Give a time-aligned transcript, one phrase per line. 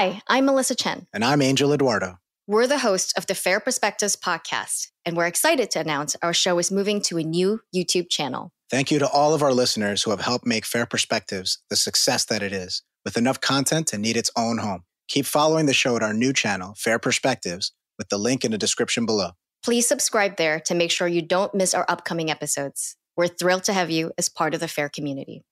[0.00, 1.08] Hi, I'm Melissa Chen.
[1.12, 2.20] And I'm Angel Eduardo.
[2.46, 6.60] We're the hosts of the Fair Perspectives podcast, and we're excited to announce our show
[6.60, 8.52] is moving to a new YouTube channel.
[8.70, 12.24] Thank you to all of our listeners who have helped make Fair Perspectives the success
[12.26, 14.84] that it is, with enough content to need its own home.
[15.08, 18.56] Keep following the show at our new channel, Fair Perspectives, with the link in the
[18.56, 19.30] description below.
[19.64, 22.94] Please subscribe there to make sure you don't miss our upcoming episodes.
[23.16, 25.42] We're thrilled to have you as part of the Fair community.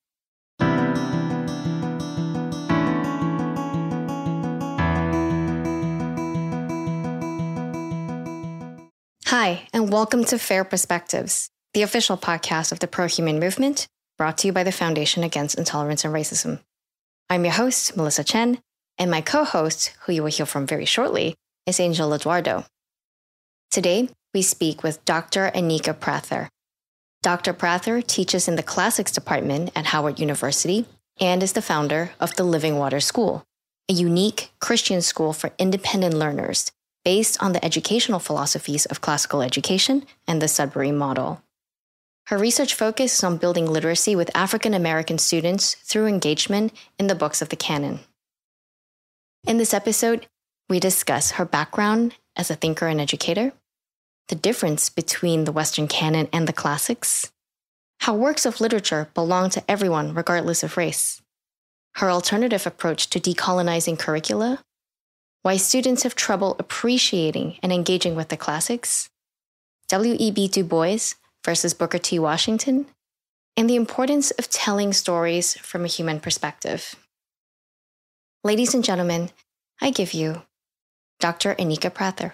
[9.31, 14.39] Hi, and welcome to Fair Perspectives, the official podcast of the pro human movement, brought
[14.39, 16.61] to you by the Foundation Against Intolerance and Racism.
[17.29, 18.61] I'm your host, Melissa Chen,
[18.99, 21.35] and my co host, who you will hear from very shortly,
[21.67, 22.67] is Angel Eduardo.
[23.73, 25.51] Today, we speak with Dr.
[25.53, 26.49] Anika Prather.
[27.25, 27.53] Dr.
[27.53, 30.87] Prather teaches in the Classics Department at Howard University
[31.21, 33.43] and is the founder of the Living Water School,
[33.89, 36.71] a unique Christian school for independent learners
[37.07, 41.41] based on the educational philosophies of classical education and the Sudbury model.
[42.27, 47.41] Her research focuses on building literacy with African American students through engagement in the books
[47.41, 48.01] of the canon.
[49.47, 50.27] In this episode,
[50.69, 53.53] we discuss her background as a thinker and educator,
[54.27, 57.31] the difference between the Western canon and the classics,
[58.01, 61.23] how works of literature belong to everyone regardless of race,
[61.95, 64.59] her alternative approach to decolonizing curricula,
[65.47, 69.09] why students have trouble appreciating and engaging with the classics,
[69.87, 70.49] W.E.B.
[70.49, 71.15] Du Bois
[71.45, 72.19] versus Booker T.
[72.19, 72.87] Washington,
[73.57, 76.97] and the importance of telling stories from a human perspective.
[78.43, 79.31] Ladies and gentlemen,
[79.81, 80.43] I give you
[81.21, 81.55] Dr.
[81.55, 82.33] Anika Prather.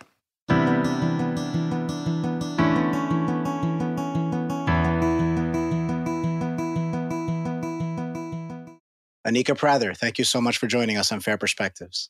[9.26, 12.08] Anika Prather, thank you so much for joining us on Fair Perspectives.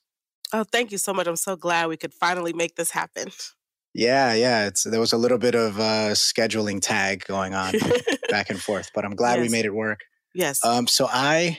[0.52, 1.26] Oh, thank you so much.
[1.26, 3.30] I'm so glad we could finally make this happen.
[3.94, 4.66] Yeah, yeah.
[4.66, 7.74] It's there was a little bit of uh, scheduling tag going on
[8.30, 9.48] back and forth, but I'm glad yes.
[9.48, 10.00] we made it work.
[10.34, 10.64] Yes.
[10.64, 10.86] Um.
[10.86, 11.58] So I,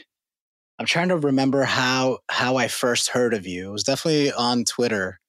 [0.80, 3.70] I'm trying to remember how how I first heard of you.
[3.70, 5.20] It was definitely on Twitter,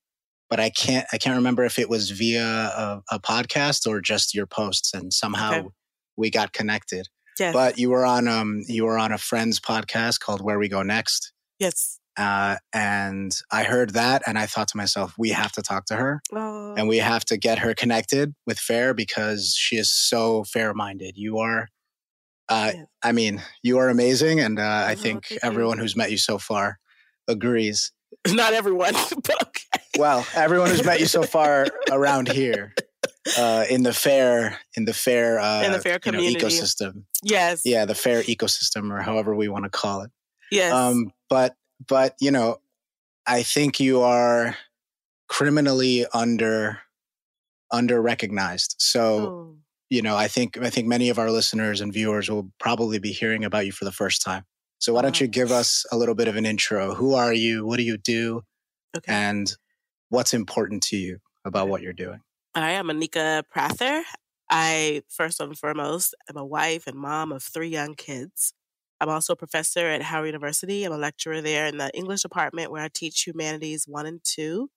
[0.48, 4.34] but I can't I can't remember if it was via a, a podcast or just
[4.34, 5.68] your posts, and somehow okay.
[6.16, 7.08] we got connected.
[7.38, 7.52] Yes.
[7.52, 10.82] But you were on um you were on a friend's podcast called Where We Go
[10.82, 11.32] Next.
[11.58, 12.00] Yes.
[12.16, 15.96] Uh, and I heard that and I thought to myself, we have to talk to
[15.96, 16.74] her oh.
[16.76, 21.16] and we have to get her connected with Fair because she is so fair minded.
[21.16, 21.68] You are,
[22.48, 22.84] uh, yeah.
[23.02, 24.40] I mean, you are amazing.
[24.40, 25.82] And uh, I oh, think everyone you.
[25.82, 26.78] who's met you so far
[27.26, 27.90] agrees.
[28.28, 29.84] Not everyone, but okay.
[29.98, 32.74] Well, everyone who's met you so far around here.
[33.38, 37.04] Uh, in the fair, in the fair, uh, in the fair community know, ecosystem.
[37.22, 37.62] Yes.
[37.64, 40.10] Yeah, the fair ecosystem, or however we want to call it.
[40.50, 40.72] Yes.
[40.72, 41.54] Um, but
[41.86, 42.58] but you know,
[43.26, 44.56] I think you are
[45.28, 46.80] criminally under
[47.70, 48.76] under recognized.
[48.78, 49.56] So, oh.
[49.90, 53.12] you know, I think I think many of our listeners and viewers will probably be
[53.12, 54.44] hearing about you for the first time.
[54.78, 56.94] So why don't you give us a little bit of an intro?
[56.94, 57.64] Who are you?
[57.64, 58.42] What do you do?
[58.96, 59.12] Okay.
[59.12, 59.50] And
[60.10, 62.20] what's important to you about what you're doing?
[62.54, 64.02] All right, I am Anika Prather.
[64.50, 68.52] I first and foremost am a wife and mom of three young kids.
[69.00, 70.84] I'm also a professor at Howard University.
[70.84, 74.70] I'm a lecturer there in the English department where I teach humanities one and two,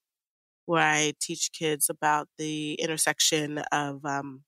[0.66, 4.44] where I teach kids about the intersection of um,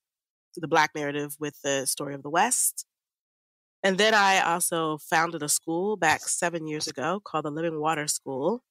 [0.56, 2.86] the Black narrative with the story of the West.
[3.84, 8.08] And then I also founded a school back seven years ago called the Living Water
[8.08, 8.64] School.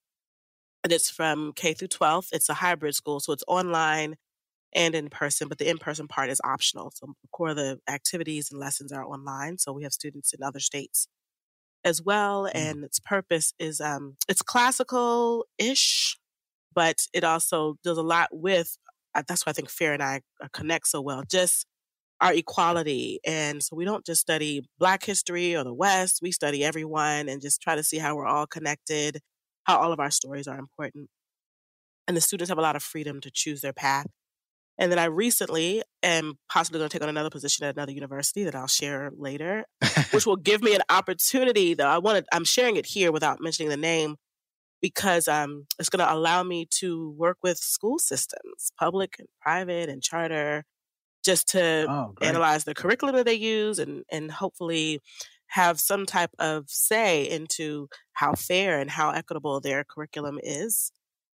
[0.84, 2.28] And it's from K through 12.
[2.32, 4.16] It's a hybrid school, so it's online
[4.74, 6.92] and in person, but the in person part is optional.
[6.94, 9.58] So, core of the activities and lessons are online.
[9.58, 11.08] So, we have students in other states
[11.84, 12.44] as well.
[12.44, 12.50] Mm.
[12.54, 16.18] And its purpose is um, it's classical ish,
[16.74, 18.76] but it also does a lot with
[19.14, 21.22] uh, that's why I think Fair and I uh, connect so well.
[21.28, 21.66] Just
[22.20, 23.20] our equality.
[23.24, 27.40] And so we don't just study Black history or the West, we study everyone and
[27.40, 29.20] just try to see how we're all connected,
[29.64, 31.08] how all of our stories are important.
[32.06, 34.06] And the students have a lot of freedom to choose their path.
[34.78, 38.44] And then I recently am possibly going to take on another position at another university
[38.44, 39.64] that I'll share later,
[40.12, 41.74] which will give me an opportunity.
[41.74, 44.16] Though I wanted, I'm sharing it here without mentioning the name
[44.80, 49.88] because um, it's going to allow me to work with school systems, public and private
[49.88, 50.64] and charter,
[51.24, 55.00] just to oh, analyze the curriculum that they use and and hopefully
[55.48, 60.92] have some type of say into how fair and how equitable their curriculum is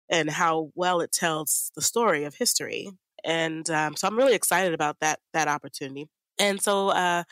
[0.09, 2.91] and how well it tells the story of history
[3.25, 6.09] and um, so I'm really excited about that that opportunity.
[6.39, 7.25] And so, uh,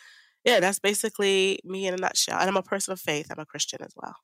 [0.45, 2.39] yeah, that's basically me in a nutshell.
[2.39, 3.27] And I'm a person of faith.
[3.31, 4.15] I'm a Christian as well.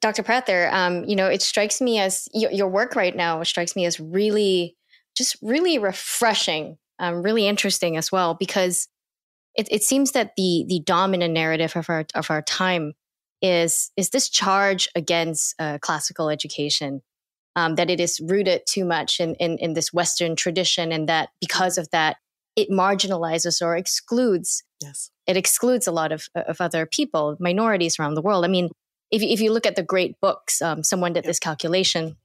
[0.00, 0.22] Dr.
[0.22, 3.86] Prather, um, you know, it strikes me as your, work right now which strikes me
[3.86, 4.76] as really,
[5.16, 8.88] just really refreshing, um, really interesting as well, because
[9.54, 12.92] it, it seems that the the dominant narrative of our of our time
[13.40, 17.02] is is this charge against uh, classical education,
[17.56, 21.30] um, that it is rooted too much in, in in this Western tradition, and that
[21.40, 22.18] because of that,
[22.54, 24.62] it marginalizes or excludes.
[24.80, 28.44] Yes, it excludes a lot of of other people, minorities around the world.
[28.44, 28.70] I mean,
[29.10, 32.16] if, if you look at the great books, um, someone did this calculation.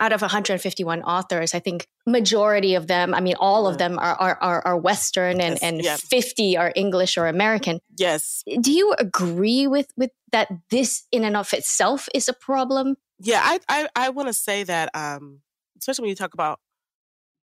[0.00, 4.16] Out of 151 authors, I think majority of them, I mean, all of them are
[4.16, 7.78] are, are Western, and yes, and 50 are English or American.
[7.96, 8.42] Yes.
[8.60, 10.48] Do you agree with with that?
[10.70, 12.96] This in and of itself is a problem.
[13.22, 15.40] Yeah, I I, I want to say that, um,
[15.78, 16.60] especially when you talk about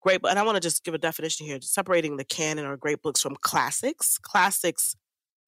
[0.02, 3.02] great, and I want to just give a definition here, separating the canon or great
[3.02, 4.18] books from classics.
[4.18, 4.96] Classics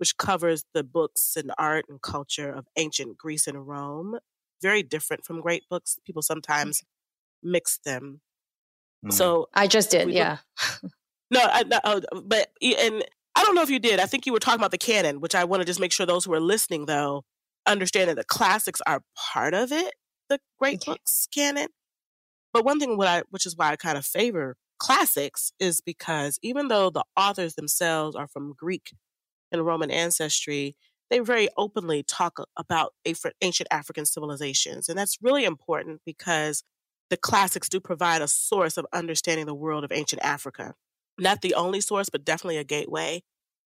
[0.01, 4.19] which covers the books and art and culture of ancient Greece and Rome.
[4.63, 5.99] Very different from great books.
[6.07, 6.83] People sometimes
[7.43, 8.23] mix them.
[9.05, 9.13] Mm.
[9.13, 10.39] So I just did, yeah.
[11.31, 13.05] no, I, no, oh, but and
[13.37, 14.01] I don't know if you did.
[14.01, 16.07] I think you were talking about the canon, which I want to just make sure
[16.07, 17.25] those who are listening though
[17.67, 19.93] understand that the classics are part of it,
[20.31, 20.93] the great okay.
[20.93, 21.69] books canon.
[22.55, 26.39] But one thing what I which is why I kind of favor classics is because
[26.43, 28.93] even though the authors themselves are from Greek
[29.53, 30.75] and Roman ancestry,
[31.11, 34.89] they very openly talk about ancient African civilizations.
[34.89, 36.63] And that's really important because
[37.11, 40.75] the classics do provide a source of understanding the world of ancient Africa.
[41.19, 43.23] Not the only source, but definitely a gateway.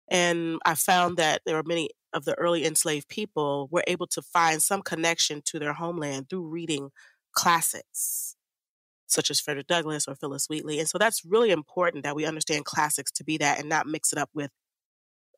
[0.08, 4.23] And I found that there are many of the early enslaved people were able to
[4.23, 6.91] find some connection to their homeland through reading
[7.32, 8.37] classics,
[9.06, 10.79] such as Frederick Douglass or Phillis Wheatley.
[10.79, 14.12] And so that's really important that we understand classics to be that and not mix
[14.12, 14.50] it up with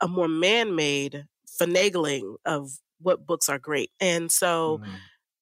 [0.00, 1.24] a more man-made
[1.60, 3.90] finagling of what books are great.
[4.00, 4.94] And so mm-hmm.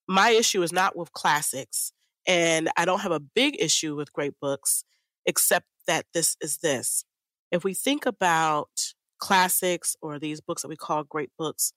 [0.09, 1.93] my issue is not with classics
[2.27, 4.85] and I don't have a big issue with great books
[5.27, 7.05] except that this is this.
[7.51, 11.73] If we think about classics or these books that we call great books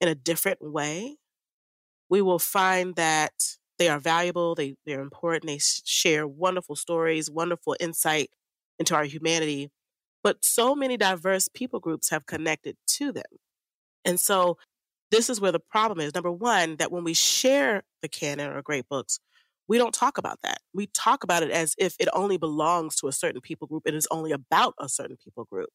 [0.00, 1.16] in a different way,
[2.10, 3.32] we will find that
[3.78, 8.30] they are valuable, they, they're important, they share wonderful stories, wonderful insight
[8.78, 9.70] into our humanity
[10.22, 13.24] but so many diverse people groups have connected to them.
[14.04, 14.58] And so
[15.10, 16.14] this is where the problem is.
[16.14, 19.20] Number one, that when we share the canon or great books,
[19.68, 20.58] we don't talk about that.
[20.74, 23.84] We talk about it as if it only belongs to a certain people group.
[23.86, 25.70] It is only about a certain people group.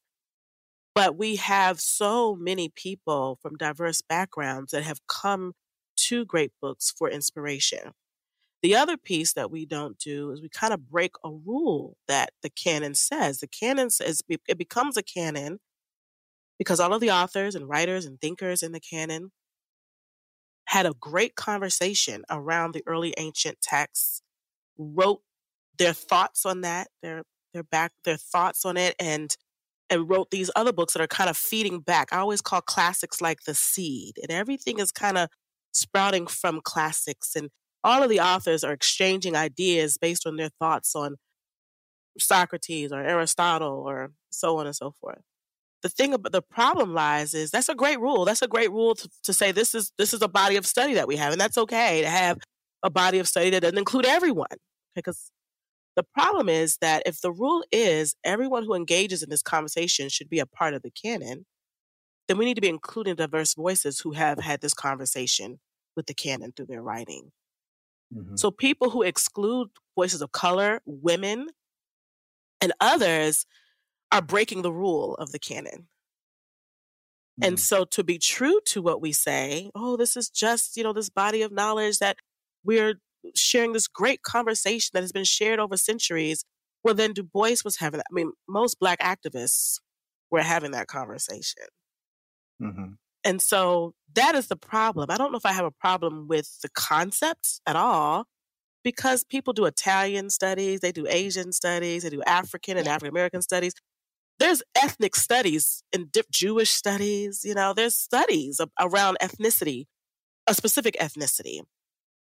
[0.94, 5.54] But we have so many people from diverse backgrounds that have come
[5.96, 7.92] to great books for inspiration.
[8.62, 12.30] The other piece that we don't do is we kind of break a rule that
[12.42, 13.40] the canon says.
[13.40, 15.58] The canon says it becomes a canon
[16.58, 19.32] because all of the authors and writers and thinkers in the canon
[20.66, 24.22] had a great conversation around the early ancient texts,
[24.78, 25.20] wrote
[25.78, 29.36] their thoughts on that, their their back their thoughts on it and
[29.94, 32.08] and wrote these other books that are kind of feeding back.
[32.12, 35.28] I always call classics like the seed, and everything is kind of
[35.72, 37.50] sprouting from classics and
[37.84, 41.16] all of the authors are exchanging ideas based on their thoughts on
[42.18, 45.20] Socrates or Aristotle or so on and so forth.
[45.82, 48.24] The thing about the problem lies is that's a great rule.
[48.24, 50.94] That's a great rule to, to say this is this is a body of study
[50.94, 52.38] that we have, and that's okay to have
[52.82, 54.46] a body of study that doesn't include everyone.
[54.94, 55.30] Because
[55.96, 60.28] the problem is that if the rule is everyone who engages in this conversation should
[60.28, 61.46] be a part of the canon,
[62.26, 65.60] then we need to be including diverse voices who have had this conversation
[65.96, 67.30] with the canon through their writing.
[68.14, 68.36] Mm-hmm.
[68.36, 71.48] So people who exclude voices of color, women,
[72.60, 73.46] and others
[74.10, 75.88] are breaking the rule of the canon.
[77.40, 77.44] Mm-hmm.
[77.44, 80.92] And so to be true to what we say, oh, this is just, you know,
[80.92, 82.16] this body of knowledge that
[82.64, 82.94] we're
[83.34, 86.44] sharing this great conversation that has been shared over centuries.
[86.82, 88.06] Well, then Du Bois was having that.
[88.10, 89.78] I mean, most black activists
[90.30, 91.64] were having that conversation.
[92.62, 92.92] Mm-hmm.
[93.24, 95.10] And so that is the problem.
[95.10, 98.26] I don't know if I have a problem with the concept at all
[98.82, 103.40] because people do Italian studies, they do Asian studies, they do African and African American
[103.40, 103.72] studies.
[104.38, 109.86] There's ethnic studies and Jewish studies, you know, there's studies around ethnicity,
[110.46, 111.60] a specific ethnicity.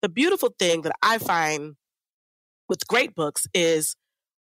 [0.05, 1.77] The beautiful thing that I find
[2.69, 3.97] with great books is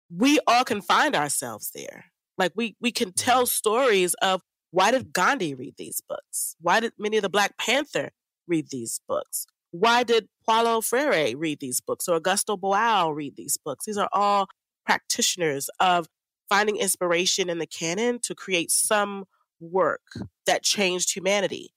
[0.09, 2.07] we all can find ourselves there.
[2.39, 3.23] Like we we can mm-hmm.
[3.23, 4.41] tell stories of
[4.71, 6.57] why did Gandhi read these books?
[6.63, 8.13] Why did many of the Black Panther
[8.49, 9.47] read these books?
[9.71, 13.85] Why did Paulo Freire read these books or Augusto Boal read these books?
[13.85, 14.49] These are all
[14.87, 16.07] practitioners of
[16.49, 19.27] finding inspiration in the canon to create some
[19.61, 20.01] work
[20.47, 21.75] that changed humanity.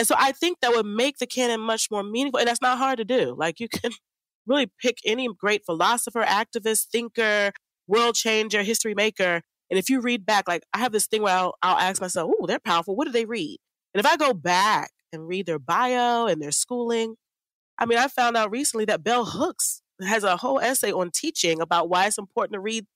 [0.00, 2.38] And so I think that would make the canon much more meaningful.
[2.40, 3.34] And that's not hard to do.
[3.36, 3.92] Like you can
[4.46, 7.52] really pick any great philosopher, activist, thinker,
[7.86, 9.42] world changer, history maker.
[9.68, 12.32] And if you read back, like I have this thing where I'll, I'll ask myself,
[12.34, 12.96] oh, they're powerful.
[12.96, 13.58] What do they read?
[13.92, 17.16] And if I go back and read their bio and their schooling,
[17.78, 21.60] I mean, I found out recently that Bell Hooks has a whole essay on teaching
[21.60, 22.86] about why it's important to read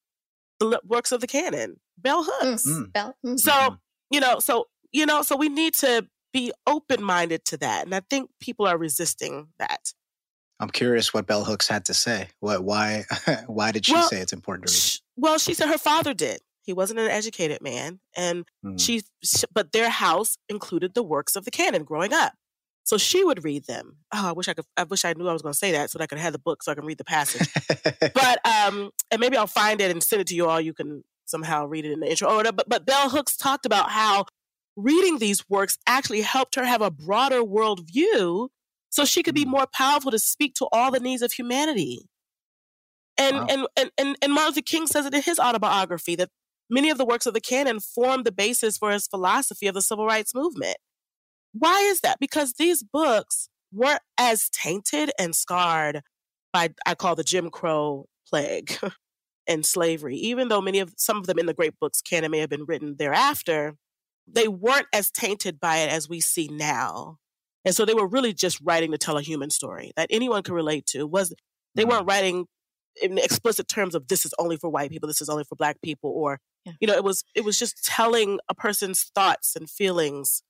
[0.59, 1.77] the works of the canon.
[1.99, 2.67] Bell Hooks.
[2.67, 2.95] Mm.
[2.95, 3.15] Bell.
[3.27, 3.39] Mm.
[3.39, 3.75] So, mm-hmm.
[4.11, 7.87] you know, so, you know, so we need to be open minded to that.
[7.87, 9.95] And I think people are resisting that.
[10.61, 12.29] I'm curious what Bell Hooks had to say.
[12.41, 13.05] What, why,
[13.47, 14.79] why did she well, say it's important to read?
[14.79, 16.41] She, well, she said her father did.
[16.63, 18.81] He wasn't an educated man, and mm.
[18.81, 19.03] she,
[19.53, 22.33] but their house included the works of the canon growing up.
[22.85, 23.97] So she would read them.
[24.15, 24.65] Oh, I wish I could.
[24.75, 26.33] I wish I knew I was going to say that so that I could have
[26.33, 27.49] the book so I can read the passage.
[28.15, 30.61] but um, and maybe I'll find it and send it to you all.
[30.61, 32.31] You can somehow read it in the intro.
[32.31, 34.25] Or but but Bell Hooks talked about how
[34.77, 38.49] reading these works actually helped her have a broader worldview,
[38.91, 39.51] so she could be mm.
[39.51, 42.09] more powerful to speak to all the needs of humanity.
[43.17, 43.47] And wow.
[43.49, 46.31] and, and and and Martin Luther King says it in his autobiography that
[46.69, 49.83] many of the works of the canon formed the basis for his philosophy of the
[49.83, 50.77] civil rights movement.
[51.53, 52.19] Why is that?
[52.19, 56.03] Because these books weren't as tainted and scarred
[56.53, 58.79] by, I call the Jim Crow plague
[59.47, 60.17] and slavery.
[60.17, 62.65] Even though many of some of them in the great books canon may have been
[62.65, 63.77] written thereafter,
[64.27, 67.19] they weren't as tainted by it as we see now.
[67.65, 70.55] And so they were really just writing to tell a human story that anyone could
[70.55, 71.07] relate to.
[71.07, 71.35] Was
[71.75, 71.91] they mm-hmm.
[71.91, 72.47] weren't writing
[73.03, 75.81] in explicit terms of this is only for white people, this is only for black
[75.83, 76.73] people, or yeah.
[76.81, 80.43] you know, it was it was just telling a person's thoughts and feelings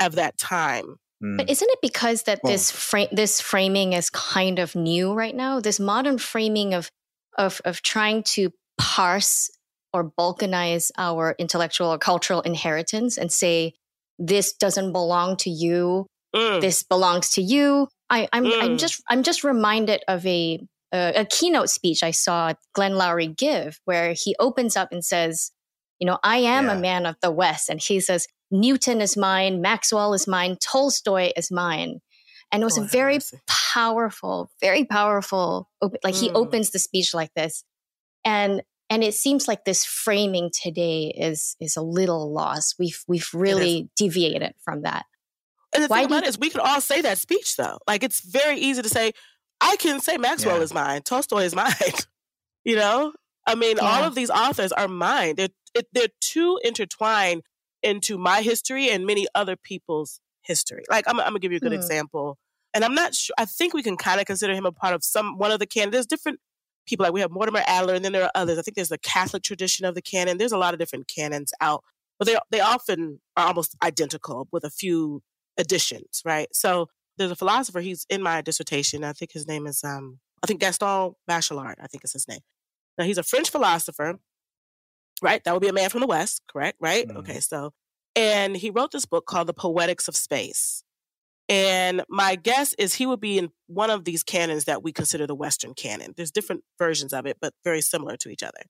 [0.00, 0.96] of that time.
[1.20, 1.50] But mm.
[1.50, 5.60] isn't it because that well, this frame this framing is kind of new right now?
[5.60, 6.90] This modern framing of
[7.36, 9.50] of of trying to parse
[9.92, 13.74] or balkanize our intellectual or cultural inheritance and say
[14.18, 16.60] this doesn't belong to you, mm.
[16.60, 17.88] this belongs to you.
[18.10, 18.62] I, I'm mm.
[18.62, 20.60] I'm just I'm just reminded of a,
[20.92, 25.52] a a keynote speech I saw Glenn Loury give, where he opens up and says,
[25.98, 26.74] you know, I am yeah.
[26.74, 31.32] a man of the West, and he says Newton is mine, Maxwell is mine, Tolstoy
[31.36, 32.00] is mine.
[32.50, 36.20] And it was oh, a very powerful, very powerful, like mm.
[36.20, 37.62] he opens the speech like this.
[38.24, 42.76] And and it seems like this framing today is is a little lost.
[42.78, 45.04] We've we've really deviated from that.
[45.74, 47.78] And the Why thing about it is we could all say that speech though.
[47.86, 49.12] Like it's very easy to say,
[49.60, 50.62] I can say Maxwell yeah.
[50.62, 51.72] is mine, Tolstoy is mine.
[52.64, 53.12] you know?
[53.46, 53.84] I mean, yeah.
[53.84, 55.36] all of these authors are mine.
[55.36, 55.48] They're
[55.92, 57.42] they're too intertwined
[57.82, 60.84] into my history and many other people's history.
[60.90, 61.76] Like I'm, I'm gonna give you a good mm.
[61.76, 62.38] example,
[62.74, 63.34] and I'm not sure.
[63.38, 65.66] I think we can kind of consider him a part of some one of the
[65.66, 65.90] canon.
[65.90, 66.40] There's different
[66.88, 68.58] people like we have Mortimer Adler, and then there are others.
[68.58, 70.38] I think there's the Catholic tradition of the canon.
[70.38, 71.84] There's a lot of different canons out,
[72.18, 75.22] but they they often are almost identical with a few
[75.56, 76.48] additions, right?
[76.52, 77.80] So there's a philosopher.
[77.80, 79.04] He's in my dissertation.
[79.04, 81.74] I think his name is um I think Gaston Bachelard.
[81.80, 82.40] I think is his name.
[82.96, 84.18] Now he's a French philosopher
[85.22, 85.42] right?
[85.44, 86.78] That would be a man from the West, correct?
[86.80, 87.06] Right?
[87.06, 87.18] Mm-hmm.
[87.18, 87.72] Okay, so,
[88.16, 90.82] and he wrote this book called The Poetics of Space.
[91.48, 95.26] And my guess is he would be in one of these canons that we consider
[95.26, 96.12] the Western canon.
[96.16, 98.60] There's different versions of it, but very similar to each other.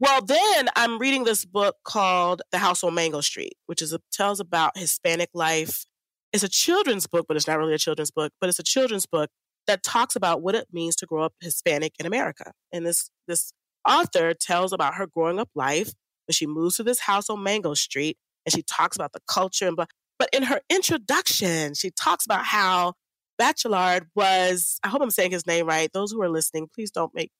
[0.00, 4.00] Well, then I'm reading this book called The House on Mango Street, which is a,
[4.12, 5.86] tells about Hispanic life.
[6.32, 9.06] It's a children's book, but it's not really a children's book, but it's a children's
[9.06, 9.30] book
[9.66, 12.52] that talks about what it means to grow up Hispanic in America.
[12.72, 13.52] And this this
[13.88, 15.92] author tells about her growing up life
[16.26, 19.66] when she moves to this house on Mango Street and she talks about the culture
[19.66, 22.94] and but but in her introduction, she talks about how
[23.40, 25.90] Bachelard was, I hope I'm saying his name right.
[25.92, 27.30] Those who are listening, please don't make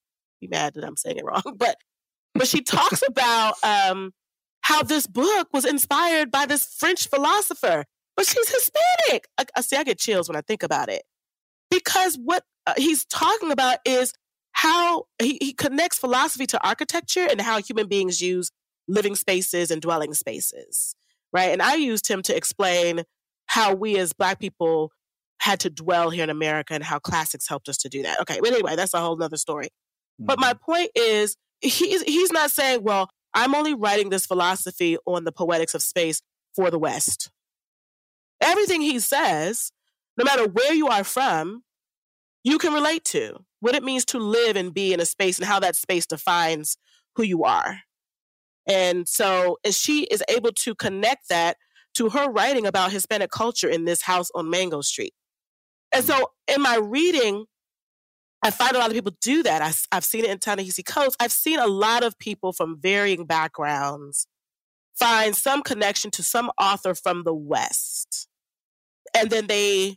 [0.40, 1.42] me mad that I'm saying it wrong.
[1.56, 1.76] But
[2.34, 4.12] but she talks about um,
[4.60, 7.84] how this book was inspired by this French philosopher,
[8.16, 9.26] but she's Hispanic.
[9.36, 11.02] I, I see, I get chills when I think about it
[11.70, 14.12] because what uh, he's talking about is
[14.52, 18.50] how he, he connects philosophy to architecture and how human beings use
[18.88, 20.94] living spaces and dwelling spaces,
[21.32, 21.50] right?
[21.50, 23.02] And I used him to explain
[23.46, 24.92] how we as Black people
[25.40, 28.20] had to dwell here in America and how classics helped us to do that.
[28.20, 29.66] Okay, but anyway, that's a whole nother story.
[29.66, 30.26] Mm-hmm.
[30.26, 30.72] But my mm-hmm.
[30.72, 35.74] point is, he's he's not saying, well, I'm only writing this philosophy on the poetics
[35.74, 36.20] of space
[36.54, 37.30] for the West.
[38.40, 39.72] Everything he says,
[40.16, 41.62] no matter where you are from,
[42.44, 45.46] you can relate to what it means to live and be in a space and
[45.46, 46.76] how that space defines
[47.16, 47.80] who you are.
[48.68, 51.56] And so, and she is able to connect that
[51.94, 55.14] to her writing about Hispanic culture in this house on Mango Street.
[55.92, 56.06] And mm.
[56.06, 57.46] so, in my reading,
[58.42, 59.62] I find a lot of people do that.
[59.62, 61.16] I, have seen it in Ta-Nehisi Coates.
[61.18, 64.26] I've seen a lot of people from varying backgrounds
[64.94, 68.28] find some connection to some author from the West
[69.14, 69.96] and then they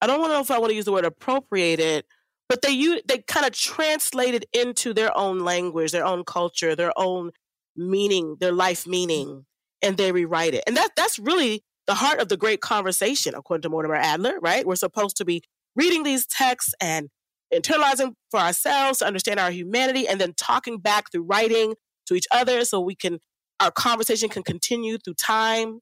[0.00, 2.04] I don't know if I want to use the word appropriated,
[2.48, 6.92] but they they kind of translate it into their own language, their own culture, their
[6.96, 7.30] own
[7.76, 9.46] meaning, their life meaning,
[9.82, 10.64] and they rewrite it.
[10.66, 14.66] And that that's really the heart of the great conversation, according to Mortimer Adler, right?
[14.66, 15.42] We're supposed to be
[15.74, 17.08] reading these texts and
[17.52, 21.74] internalizing for ourselves to understand our humanity and then talking back through writing
[22.06, 23.18] to each other so we can
[23.60, 25.78] our conversation can continue through time.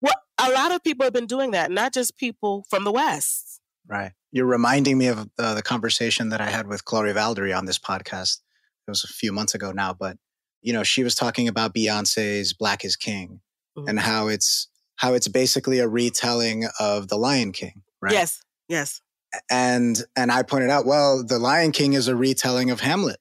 [0.00, 3.60] What a lot of people have been doing that, not just people from the West.
[3.86, 4.12] Right.
[4.32, 7.78] You're reminding me of uh, the conversation that I had with Chloé Valdary on this
[7.78, 8.38] podcast.
[8.86, 10.16] It was a few months ago now, but
[10.62, 13.40] you know, she was talking about Beyonce's Black is King
[13.76, 13.88] mm-hmm.
[13.88, 18.12] and how it's how it's basically a retelling of The Lion King, right?
[18.12, 18.42] Yes.
[18.68, 19.00] Yes.
[19.50, 23.18] And and I pointed out, well, The Lion King is a retelling of Hamlet.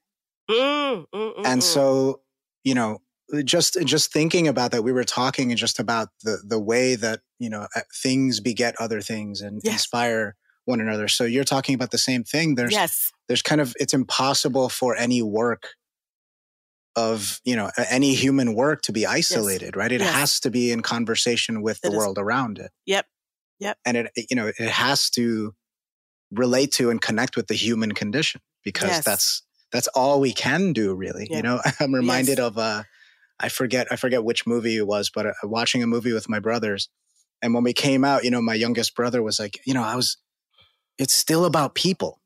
[0.50, 1.64] Mm, mm, mm, and mm.
[1.64, 2.22] so,
[2.64, 3.00] you know,
[3.44, 7.22] just just thinking about that we were talking and just about the the way that
[7.38, 7.68] you know
[8.02, 9.74] things beget other things and yes.
[9.74, 13.12] inspire one another so you're talking about the same thing there's yes.
[13.28, 15.76] there's kind of it's impossible for any work
[17.08, 19.76] of you know any human work to be isolated yes.
[19.76, 20.14] right it yes.
[20.14, 21.98] has to be in conversation with it the is.
[21.98, 23.06] world around it yep
[23.60, 25.54] yep and it you know it has to
[26.32, 30.94] relate to and connect with the human condition because that's that's all we can do
[30.94, 32.84] really you know i'm reminded of uh
[33.40, 36.40] I forget I forget which movie it was, but uh, watching a movie with my
[36.40, 36.90] brothers,
[37.42, 39.96] and when we came out, you know, my youngest brother was like, you know, I
[39.96, 40.18] was,
[40.98, 42.19] it's still about people.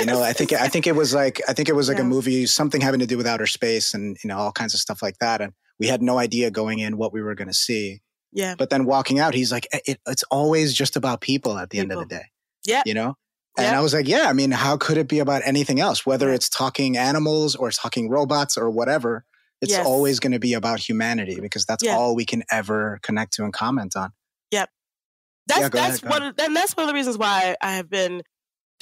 [0.00, 2.04] You know, I think I think it was like I think it was like yeah.
[2.04, 4.80] a movie, something having to do with outer space and you know all kinds of
[4.80, 7.54] stuff like that, and we had no idea going in what we were going to
[7.54, 8.00] see.
[8.32, 8.54] Yeah.
[8.56, 11.92] But then walking out, he's like, it, it's always just about people at the people.
[11.92, 12.24] end of the day.
[12.64, 12.82] Yeah.
[12.86, 13.16] You know.
[13.58, 13.78] And yeah.
[13.78, 16.06] I was like, yeah, I mean, how could it be about anything else?
[16.06, 19.26] Whether it's talking animals or talking robots or whatever,
[19.60, 19.84] it's yes.
[19.84, 21.94] always going to be about humanity because that's yeah.
[21.94, 24.12] all we can ever connect to and comment on.
[24.52, 24.70] Yep.
[25.48, 28.22] That's yeah, that's ahead, one and that's one of the reasons why I have been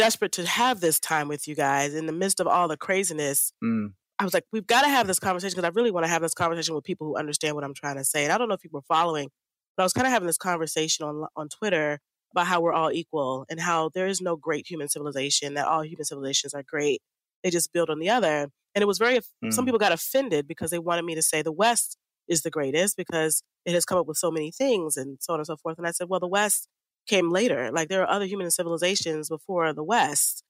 [0.00, 3.52] desperate to have this time with you guys in the midst of all the craziness.
[3.62, 3.92] Mm.
[4.18, 6.22] I was like, we've got to have this conversation because I really want to have
[6.22, 8.24] this conversation with people who understand what I'm trying to say.
[8.24, 9.28] And I don't know if people are following,
[9.76, 11.98] but I was kind of having this conversation on on Twitter
[12.32, 15.82] about how we're all equal and how there is no great human civilization, that all
[15.82, 17.02] human civilizations are great.
[17.42, 18.48] They just build on the other.
[18.74, 19.52] And it was very, mm.
[19.52, 22.96] some people got offended because they wanted me to say the West is the greatest
[22.96, 25.76] because it has come up with so many things and so on and so forth.
[25.76, 26.68] And I said, well, the West
[27.10, 27.70] came later.
[27.72, 30.42] Like there are other human civilizations before the West.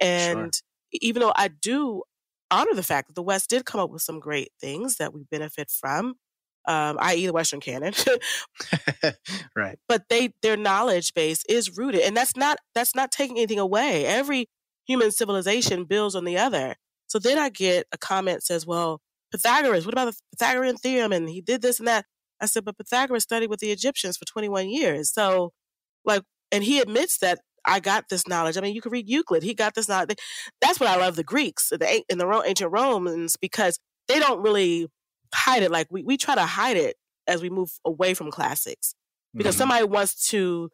[0.00, 1.00] And sure.
[1.02, 2.02] even though I do
[2.50, 5.24] honor the fact that the West did come up with some great things that we
[5.30, 6.14] benefit from,
[6.66, 7.92] um, i.e., the Western canon.
[9.56, 9.78] right.
[9.88, 14.06] But they their knowledge base is rooted, and that's not that's not taking anything away.
[14.06, 14.46] Every
[14.86, 16.76] human civilization builds on the other.
[17.06, 19.00] So then I get a comment says, well,
[19.30, 21.12] Pythagoras, what about the Pythagorean theorem?
[21.12, 22.06] And he did this and that.
[22.40, 25.12] I said, but Pythagoras studied with the Egyptians for 21 years.
[25.12, 25.52] So,
[26.04, 28.56] like, and he admits that I got this knowledge.
[28.56, 29.42] I mean, you can read Euclid.
[29.42, 30.18] He got this knowledge.
[30.60, 34.88] That's what I love the Greeks the, in the ancient Romans because they don't really
[35.34, 38.94] hide it like we, we try to hide it as we move away from classics
[39.34, 39.60] because mm-hmm.
[39.60, 40.70] somebody wants to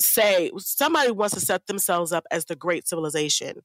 [0.00, 3.60] say, somebody wants to set themselves up as the great civilization.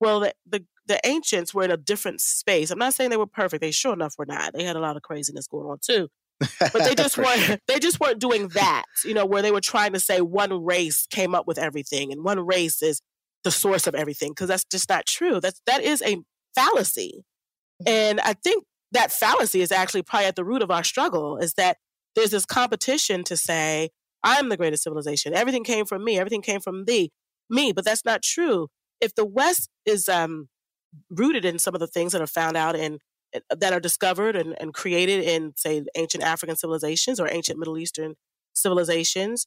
[0.00, 2.70] Well, the, the, the ancients were in a different space.
[2.70, 3.62] I'm not saying they were perfect.
[3.62, 4.52] They sure enough were not.
[4.52, 6.08] They had a lot of craziness going on too.
[6.40, 7.58] But they just weren't sure.
[7.66, 11.06] they just weren't doing that, you know, where they were trying to say one race
[11.10, 13.00] came up with everything and one race is
[13.44, 15.40] the source of everything because that's just not true.
[15.40, 16.18] That's that is a
[16.54, 17.24] fallacy.
[17.82, 17.88] Mm-hmm.
[17.88, 21.54] And I think that fallacy is actually probably at the root of our struggle is
[21.54, 21.76] that
[22.14, 23.90] there's this competition to say,
[24.24, 25.34] I'm the greatest civilization.
[25.34, 26.18] Everything came from me.
[26.18, 27.10] Everything came from thee,
[27.48, 27.72] me.
[27.72, 28.68] But that's not true
[29.00, 30.48] if the West is um,
[31.10, 32.98] rooted in some of the things that are found out in
[33.34, 37.76] Uh, that are discovered and, and created in, say, ancient African civilizations or ancient Middle
[37.76, 38.14] Eastern
[38.54, 39.46] civilizations,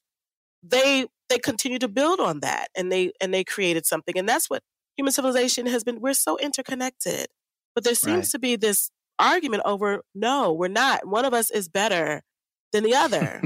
[0.63, 4.17] they they continue to build on that and they and they created something.
[4.17, 4.61] And that's what
[4.95, 5.99] human civilization has been.
[5.99, 7.27] We're so interconnected.
[7.73, 8.31] But there seems right.
[8.31, 11.07] to be this argument over no, we're not.
[11.07, 12.21] One of us is better
[12.73, 13.41] than the other.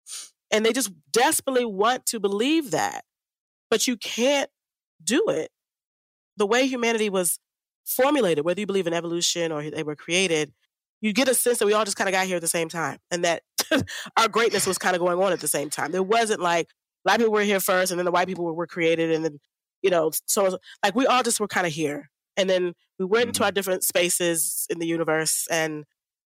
[0.50, 3.04] and they just desperately want to believe that.
[3.70, 4.50] But you can't
[5.02, 5.50] do it.
[6.36, 7.38] The way humanity was
[7.84, 10.52] formulated, whether you believe in evolution or they were created,
[11.00, 12.68] you get a sense that we all just kind of got here at the same
[12.68, 13.42] time and that
[14.16, 15.92] our greatness was kind of going on at the same time.
[15.92, 16.68] There wasn't like
[17.04, 19.38] black people were here first and then the white people were, were created and then,
[19.82, 22.10] you know, so like we all just were kind of here.
[22.36, 23.44] And then we went into mm-hmm.
[23.44, 25.84] our different spaces in the universe and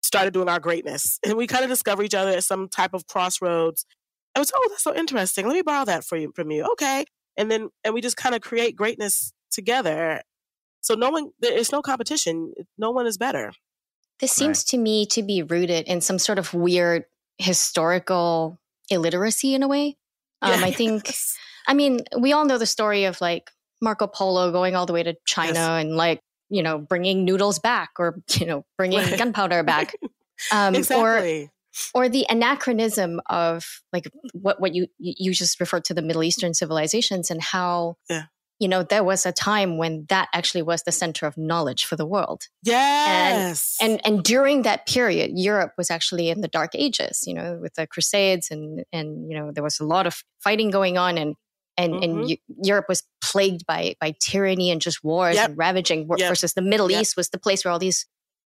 [0.03, 1.19] started doing our greatness.
[1.25, 3.87] And we kind of discover each other at some type of crossroads.
[4.35, 5.47] I was, oh, that's so interesting.
[5.47, 6.65] Let me borrow that for you from you.
[6.73, 7.07] Okay
[7.37, 10.23] and then and we just kind of create greatness together
[10.87, 13.53] so no one there is no competition no one is better
[14.21, 14.67] this seems right.
[14.69, 17.05] to me to be rooted in some sort of weird
[17.39, 18.59] historical
[18.91, 19.97] illiteracy in a way
[20.43, 21.13] Um, I think,
[21.67, 25.03] I mean, we all know the story of like Marco Polo going all the way
[25.03, 25.83] to China yes.
[25.85, 29.19] and like, you know, bringing noodles back or, you know, bringing right.
[29.19, 29.95] gunpowder back.
[30.53, 31.51] Um, exactly.
[31.95, 36.23] Or, or the anachronism of like what, what you, you just referred to the Middle
[36.23, 38.25] Eastern civilizations and how yeah
[38.59, 41.97] you know, there was a time when that actually was the center of knowledge for
[41.97, 42.45] the world.
[42.63, 43.77] Yes.
[43.81, 47.59] And, and, and during that period, Europe was actually in the dark ages, you know,
[47.61, 51.19] with the crusades and, and, you know, there was a lot of fighting going on
[51.19, 51.35] and,
[51.77, 52.21] and, mm-hmm.
[52.21, 55.51] and Europe was plagued by, by tyranny and just wars yep.
[55.51, 56.31] and ravaging yep.
[56.31, 57.03] versus the Middle yep.
[57.03, 58.07] East was the place where all these,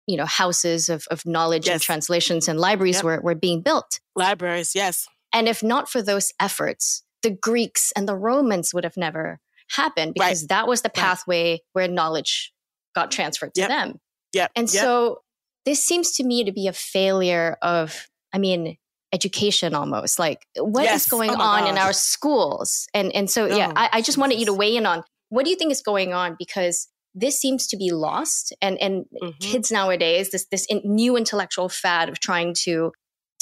[0.07, 1.75] you know, houses of, of knowledge yes.
[1.75, 4.01] and translations and libraries were, were being built.
[4.17, 5.07] Libraries, yes.
[5.31, 9.39] And if not for those efforts, the Greeks and the Romans would have never
[9.71, 10.49] happen because right.
[10.49, 11.61] that was the pathway right.
[11.73, 12.53] where knowledge
[12.95, 13.69] got transferred to yep.
[13.69, 13.99] them.
[14.33, 14.49] Yeah.
[14.55, 14.83] And yep.
[14.83, 15.21] so
[15.65, 18.77] this seems to me to be a failure of, I mean,
[19.13, 20.19] education almost.
[20.19, 21.03] Like what yes.
[21.03, 22.87] is going oh on in our schools?
[22.95, 25.45] And and so yeah, oh, I, I, just wanted you to weigh in on what
[25.45, 29.31] do you think is going on because this seems to be lost and and mm-hmm.
[29.41, 32.93] kids nowadays this this in, new intellectual fad of trying to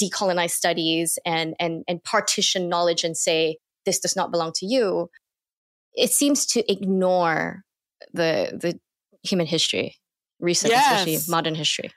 [0.01, 5.09] decolonize studies and and and partition knowledge and say this does not belong to you
[5.95, 7.63] it seems to ignore
[8.13, 8.79] the the
[9.23, 9.95] human history,
[10.39, 11.01] recent, yes.
[11.01, 11.91] especially modern history.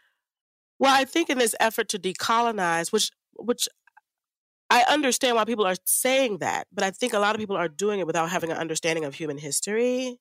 [0.79, 3.69] Well, I think in this effort to decolonize, which which
[4.71, 7.69] I understand why people are saying that, but I think a lot of people are
[7.69, 10.17] doing it without having an understanding of human history.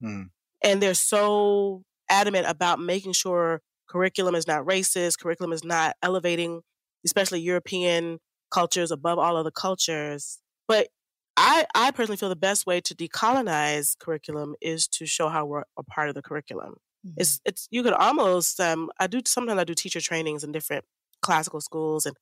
[0.00, 0.24] Hmm.
[0.62, 6.62] And they're so adamant about making sure curriculum is not racist, curriculum is not elevating,
[7.04, 8.18] especially European
[8.50, 10.40] cultures above all other cultures.
[10.66, 10.88] But
[11.36, 15.64] I, I personally feel the best way to decolonize curriculum is to show how we're
[15.76, 16.76] a part of the curriculum.
[17.06, 17.14] Mm-hmm.
[17.18, 20.84] It's it's you could almost um I do sometimes I do teacher trainings in different
[21.22, 22.16] classical schools and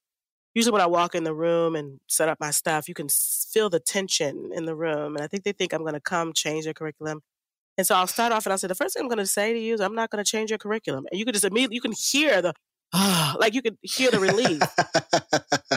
[0.54, 3.70] usually when I walk in the room and set up my stuff, you can feel
[3.70, 5.16] the tension in the room.
[5.16, 7.20] And I think they think I'm going to come change their curriculum.
[7.78, 9.54] And so I'll start off and I'll say, the first thing I'm going to say
[9.54, 11.06] to you is I'm not going to change your curriculum.
[11.10, 12.52] And you can just immediately, you can hear the,
[12.92, 14.60] oh, like you could hear the relief.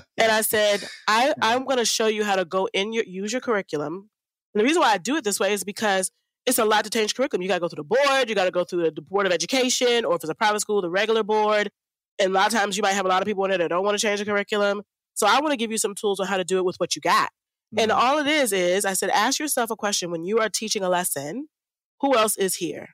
[0.25, 3.31] and I said, I, I'm going to show you how to go in your, use
[3.31, 4.09] your curriculum.
[4.53, 6.11] And the reason why I do it this way is because
[6.45, 7.41] it's a lot to change curriculum.
[7.41, 9.31] You got to go through the board, you got to go through the Board of
[9.31, 11.69] Education, or if it's a private school, the regular board.
[12.17, 13.69] And a lot of times you might have a lot of people in there that
[13.69, 14.81] don't want to change the curriculum.
[15.13, 16.95] So I want to give you some tools on how to do it with what
[16.95, 17.29] you got.
[17.73, 17.79] Mm-hmm.
[17.79, 20.81] And all it is is I said, ask yourself a question when you are teaching
[20.81, 21.47] a lesson,
[22.01, 22.89] who else is here?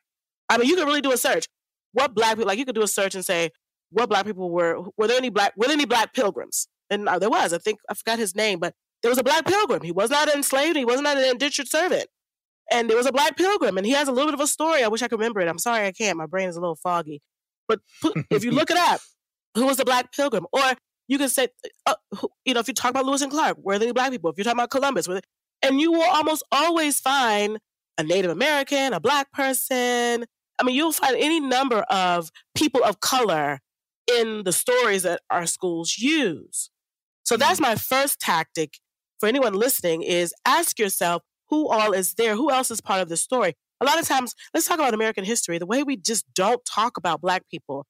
[0.49, 1.47] I mean, you can really do a search.
[1.93, 3.51] What black people, like you could do a search and say,
[3.89, 6.67] what black people were, were there any black, were there any black pilgrims?
[6.91, 9.45] And uh, there was, I think, I forgot his name, but there was a black
[9.45, 9.82] pilgrim.
[9.82, 10.77] He was not enslaved.
[10.77, 12.06] He was not an indentured servant.
[12.71, 14.84] And there was a black pilgrim, and he has a little bit of a story.
[14.84, 15.47] I wish I could remember it.
[15.47, 16.17] I'm sorry I can't.
[16.17, 17.21] My brain is a little foggy.
[17.67, 17.80] But
[18.30, 19.01] if you look it up,
[19.56, 20.45] who was the black pilgrim?
[20.51, 20.62] Or
[21.08, 21.47] you can say,
[21.86, 24.12] uh, who, you know, if you talk about Lewis and Clark, where are the black
[24.12, 24.30] people?
[24.30, 25.08] If you're talking about Columbus,
[25.62, 27.60] and you will almost always find
[27.97, 30.25] a Native American, a black person.
[30.60, 33.60] I mean, you'll find any number of people of color
[34.08, 36.69] in the stories that our schools use.
[37.31, 38.79] So that's my first tactic
[39.21, 42.35] for anyone listening is ask yourself who all is there?
[42.35, 43.53] Who else is part of the story?
[43.79, 45.57] A lot of times, let's talk about American history.
[45.57, 47.85] The way we just don't talk about Black people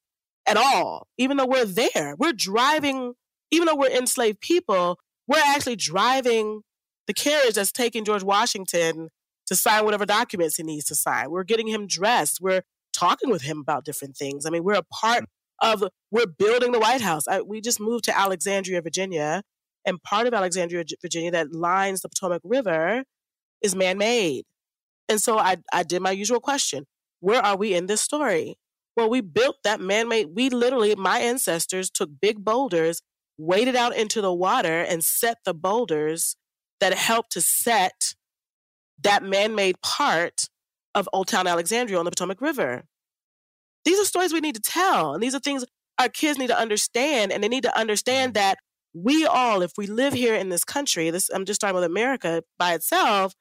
[0.47, 3.13] at all, even though we're there, we're driving,
[3.49, 6.61] even though we're enslaved people, we're actually driving
[7.07, 9.09] the carriage that's taking George Washington
[9.47, 11.31] to sign whatever documents he needs to sign.
[11.31, 12.41] We're getting him dressed.
[12.41, 12.61] We're
[12.93, 14.45] talking with him about different things.
[14.45, 15.27] I mean, we're a part mm.
[15.61, 17.27] Of we're building the White House.
[17.27, 19.43] I, we just moved to Alexandria, Virginia,
[19.85, 23.03] and part of Alexandria, Virginia, that lines the Potomac River,
[23.61, 24.45] is man-made.
[25.07, 26.85] And so I, I did my usual question:
[27.19, 28.57] Where are we in this story?
[28.97, 30.29] Well, we built that man-made.
[30.35, 33.01] We literally, my ancestors took big boulders,
[33.37, 36.35] waded out into the water, and set the boulders
[36.79, 38.15] that helped to set
[39.01, 40.49] that man-made part
[40.93, 42.83] of Old Town Alexandria on the Potomac River.
[43.85, 45.13] These are stories we need to tell.
[45.13, 45.65] And these are things
[45.99, 47.31] our kids need to understand.
[47.31, 48.35] And they need to understand mm.
[48.35, 48.57] that
[48.93, 52.43] we all, if we live here in this country, this I'm just talking about America
[52.59, 53.33] by itself,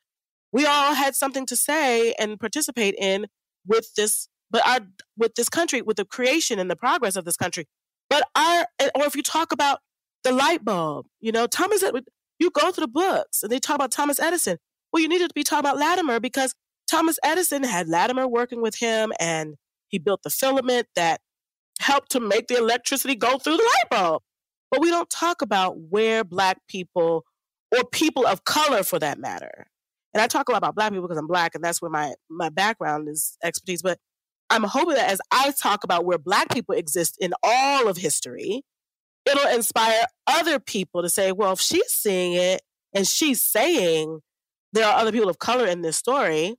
[0.53, 3.26] we all had something to say and participate in
[3.66, 4.81] with this, but our
[5.16, 7.66] with this country, with the creation and the progress of this country.
[8.09, 9.81] But our or if you talk about
[10.24, 11.85] the light bulb, you know, Thomas
[12.38, 14.59] you go through the books and they talk about Thomas Edison.
[14.92, 16.55] Well, you needed to be talking about Latimer because
[16.90, 19.55] Thomas Edison had Latimer working with him and
[19.90, 21.20] he built the filament that
[21.81, 24.22] helped to make the electricity go through the light bulb.
[24.70, 27.24] But we don't talk about where Black people
[27.76, 29.66] or people of color for that matter.
[30.12, 32.14] And I talk a lot about Black people because I'm Black and that's where my,
[32.29, 33.83] my background is expertise.
[33.83, 33.98] But
[34.48, 38.62] I'm hoping that as I talk about where Black people exist in all of history,
[39.24, 42.62] it'll inspire other people to say, well, if she's seeing it,
[42.94, 44.20] and she's saying
[44.72, 46.57] there are other people of color in this story.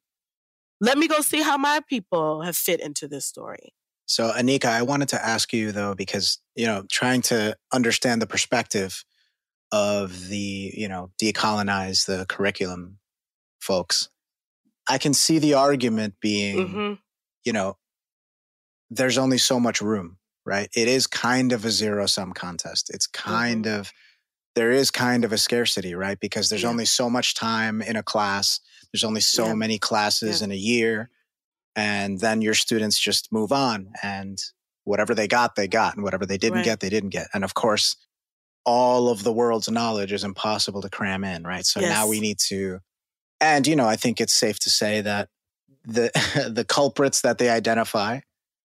[0.82, 3.74] Let me go see how my people have fit into this story.
[4.08, 8.28] So, Anika, I wanted to ask you though, because, you know, trying to understand the
[8.28, 9.06] perspective
[9.72, 12.98] of the, you know, decolonize the curriculum
[13.62, 14.10] folks,
[14.90, 16.94] I can see the argument being, mm-hmm.
[17.46, 17.78] you know,
[18.90, 20.68] there's only so much room, right?
[20.76, 22.90] It is kind of a zero sum contest.
[22.94, 23.80] It's kind mm-hmm.
[23.82, 23.94] of,
[24.56, 26.20] there is kind of a scarcity, right?
[26.20, 26.70] Because there's yeah.
[26.70, 28.60] only so much time in a class.
[28.94, 29.54] There's only so yeah.
[29.54, 30.46] many classes yeah.
[30.46, 31.10] in a year.
[31.76, 34.42] And then your students just move on and
[34.84, 35.96] whatever they got, they got.
[35.96, 36.66] And whatever they didn't right.
[36.66, 37.28] get, they didn't get.
[37.34, 37.96] And of course,
[38.66, 41.66] all of the world's knowledge is impossible to cram in, right?
[41.66, 41.90] So yes.
[41.90, 42.80] now we need to,
[43.40, 45.30] and you know, I think it's safe to say that
[45.84, 46.12] the
[46.54, 48.20] the culprits that they identify,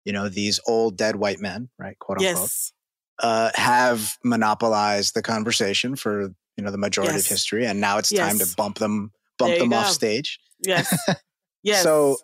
[0.05, 2.73] you know, these old dead white men, right, quote unquote, yes
[3.21, 7.27] uh, have monopolized the conversation for you know the majority yes.
[7.27, 9.77] of history, and now it's time to bump them bump them go.
[9.77, 10.39] off stage.
[10.65, 10.97] Yes.
[11.63, 11.83] yes.
[11.83, 12.17] so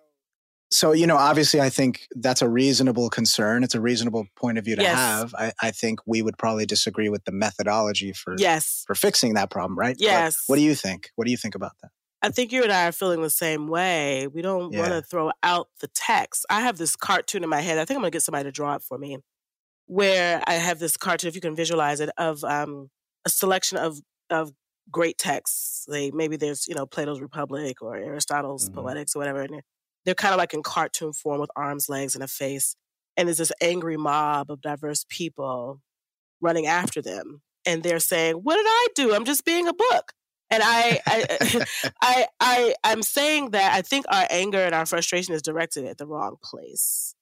[0.71, 4.65] so you know obviously i think that's a reasonable concern it's a reasonable point of
[4.65, 4.97] view to yes.
[4.97, 9.35] have I, I, think we would probably disagree with the methodology for yes for fixing
[9.35, 11.91] that problem right yes but what do you think what do you think about that
[12.23, 14.81] i think you and i are feeling the same way we don't yeah.
[14.81, 17.97] want to throw out the text i have this cartoon in my head i think
[17.97, 19.19] i'm going to get somebody to draw it for me
[19.87, 22.91] where I have this cartoon, if you can visualize it, of um,
[23.25, 24.01] a selection of
[24.31, 24.53] of
[24.91, 25.87] great texts.
[25.89, 28.81] Like maybe there's you know Plato's Republic or Aristotle's mm-hmm.
[28.81, 29.65] Poetics or whatever, and they're,
[30.05, 32.77] they're kind of like in cartoon form with arms, legs, and a face.
[33.17, 35.81] And there's this angry mob of diverse people
[36.41, 39.15] running after them, and they're saying, "What did I do?
[39.15, 40.13] I'm just being a book."
[40.51, 41.67] And I, I,
[42.03, 45.99] I, I, I'm saying that I think our anger and our frustration is directed at
[45.99, 47.15] the wrong place.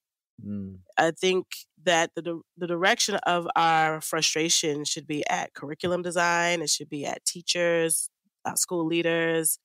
[0.46, 0.78] Mm.
[0.98, 1.46] I think
[1.84, 6.62] that the the direction of our frustration should be at curriculum design.
[6.62, 8.08] It should be at teachers,
[8.54, 9.58] school leaders,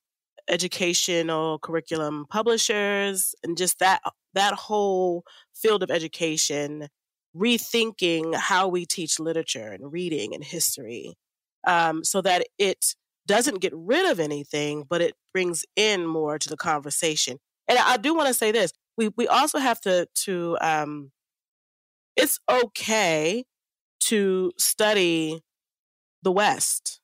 [0.48, 4.00] educational curriculum publishers, and just that
[4.34, 6.88] that whole field of education.
[7.36, 11.14] Rethinking how we teach literature and reading and history,
[11.66, 12.94] um, so that it
[13.26, 17.38] doesn't get rid of anything, but it brings in more to the conversation.
[17.68, 21.12] And I do want to say this: we we also have to to um,
[22.16, 23.44] it's okay
[24.00, 25.40] to study
[26.22, 27.00] the West.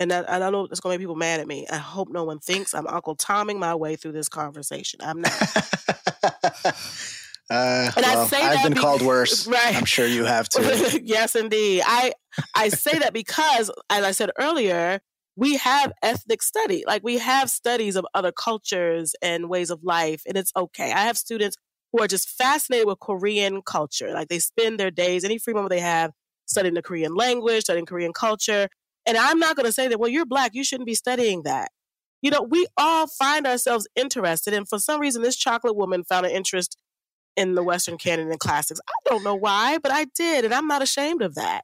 [0.00, 1.66] And I, I don't know it's going to make people mad at me.
[1.70, 5.00] I hope no one thinks I'm Uncle Tomming my way through this conversation.
[5.02, 5.32] I'm not.
[7.52, 9.44] Uh, and well, I say I've been be- called worse.
[9.48, 9.74] Right.
[9.74, 11.00] I'm sure you have too.
[11.02, 11.82] yes, indeed.
[11.84, 12.12] I
[12.54, 15.00] I say that because, as I said earlier,
[15.40, 16.84] we have ethnic study.
[16.86, 20.92] Like we have studies of other cultures and ways of life, and it's okay.
[20.92, 21.56] I have students
[21.92, 24.12] who are just fascinated with Korean culture.
[24.12, 26.12] Like they spend their days, any free moment they have,
[26.44, 28.68] studying the Korean language, studying Korean culture.
[29.06, 31.70] And I'm not going to say that, well, you're black, you shouldn't be studying that.
[32.20, 34.52] You know, we all find ourselves interested.
[34.52, 36.76] And for some reason, this chocolate woman found an interest
[37.34, 38.78] in the Western canon and classics.
[38.86, 40.44] I don't know why, but I did.
[40.44, 41.62] And I'm not ashamed of that.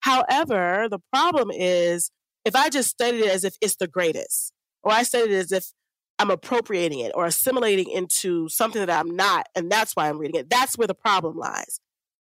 [0.00, 2.10] However, the problem is
[2.44, 4.52] if I just studied it as if it's the greatest,
[4.82, 5.72] or I studied it as if
[6.18, 10.40] I'm appropriating it or assimilating into something that I'm not, and that's why I'm reading
[10.40, 11.80] it, that's where the problem lies.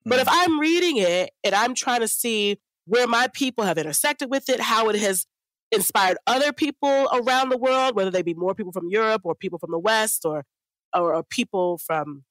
[0.02, 0.10] Mm-hmm.
[0.10, 0.34] But if mm.
[0.34, 4.60] I'm reading it and I'm trying to see where my people have intersected with it,
[4.60, 5.26] how it has
[5.72, 9.60] inspired other people around the world, whether they be more people from Europe or people
[9.60, 10.44] from the West or
[10.96, 12.24] or, or people from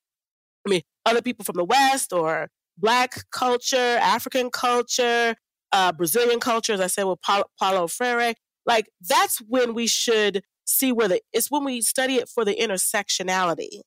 [0.67, 5.37] I mean other people from the West or black culture, African culture,
[5.73, 8.35] uh, Brazilian culture, as I said with Paulo, Paulo Freire,
[8.67, 12.55] like that's when we should see where the it's when we study it for the
[12.55, 13.81] intersectionality.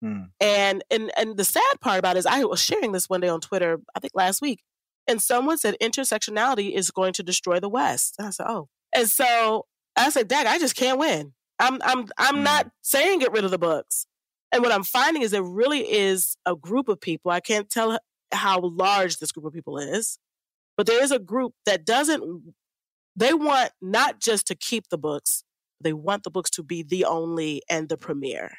[0.00, 0.22] Hmm.
[0.40, 3.28] And and and the sad part about it is I was sharing this one day
[3.28, 4.62] on Twitter, I think last week,
[5.06, 8.16] and someone said intersectionality is going to destroy the West.
[8.18, 11.34] And I said, oh, and so I said, Dag, I just can't win.
[11.58, 12.42] I'm I'm I'm hmm.
[12.42, 14.06] not saying get rid of the books.
[14.50, 17.30] And what I'm finding is there really is a group of people.
[17.30, 17.98] I can't tell
[18.32, 20.18] how large this group of people is,
[20.76, 22.54] but there is a group that doesn't,
[23.16, 25.44] they want not just to keep the books,
[25.80, 28.52] they want the books to be the only and the premier.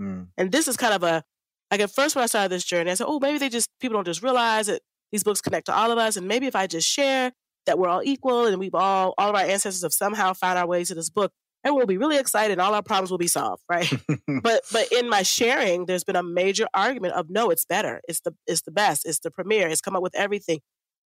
[0.00, 0.28] Mm.
[0.36, 1.22] And this is kind of a,
[1.70, 3.96] like at first when I started this journey, I said, oh, maybe they just, people
[3.96, 6.16] don't just realize that these books connect to all of us.
[6.16, 7.32] And maybe if I just share
[7.66, 10.66] that we're all equal and we've all, all of our ancestors have somehow found our
[10.66, 11.32] way to this book,
[11.66, 13.92] and we'll be really excited and all our problems will be solved, right?
[14.42, 18.00] but but in my sharing, there's been a major argument of no, it's better.
[18.06, 19.04] It's the it's the best.
[19.04, 19.66] It's the premier.
[19.66, 20.60] It's come up with everything.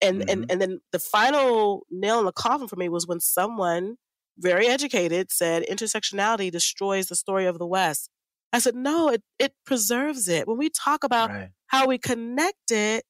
[0.02, 0.30] And mm-hmm.
[0.30, 3.96] and and then the final nail in the coffin for me was when someone
[4.38, 8.10] very educated said intersectionality destroys the story of the West.
[8.54, 10.48] I said, no, it, it preserves it.
[10.48, 11.50] When we talk about right.
[11.68, 13.04] how we connect it,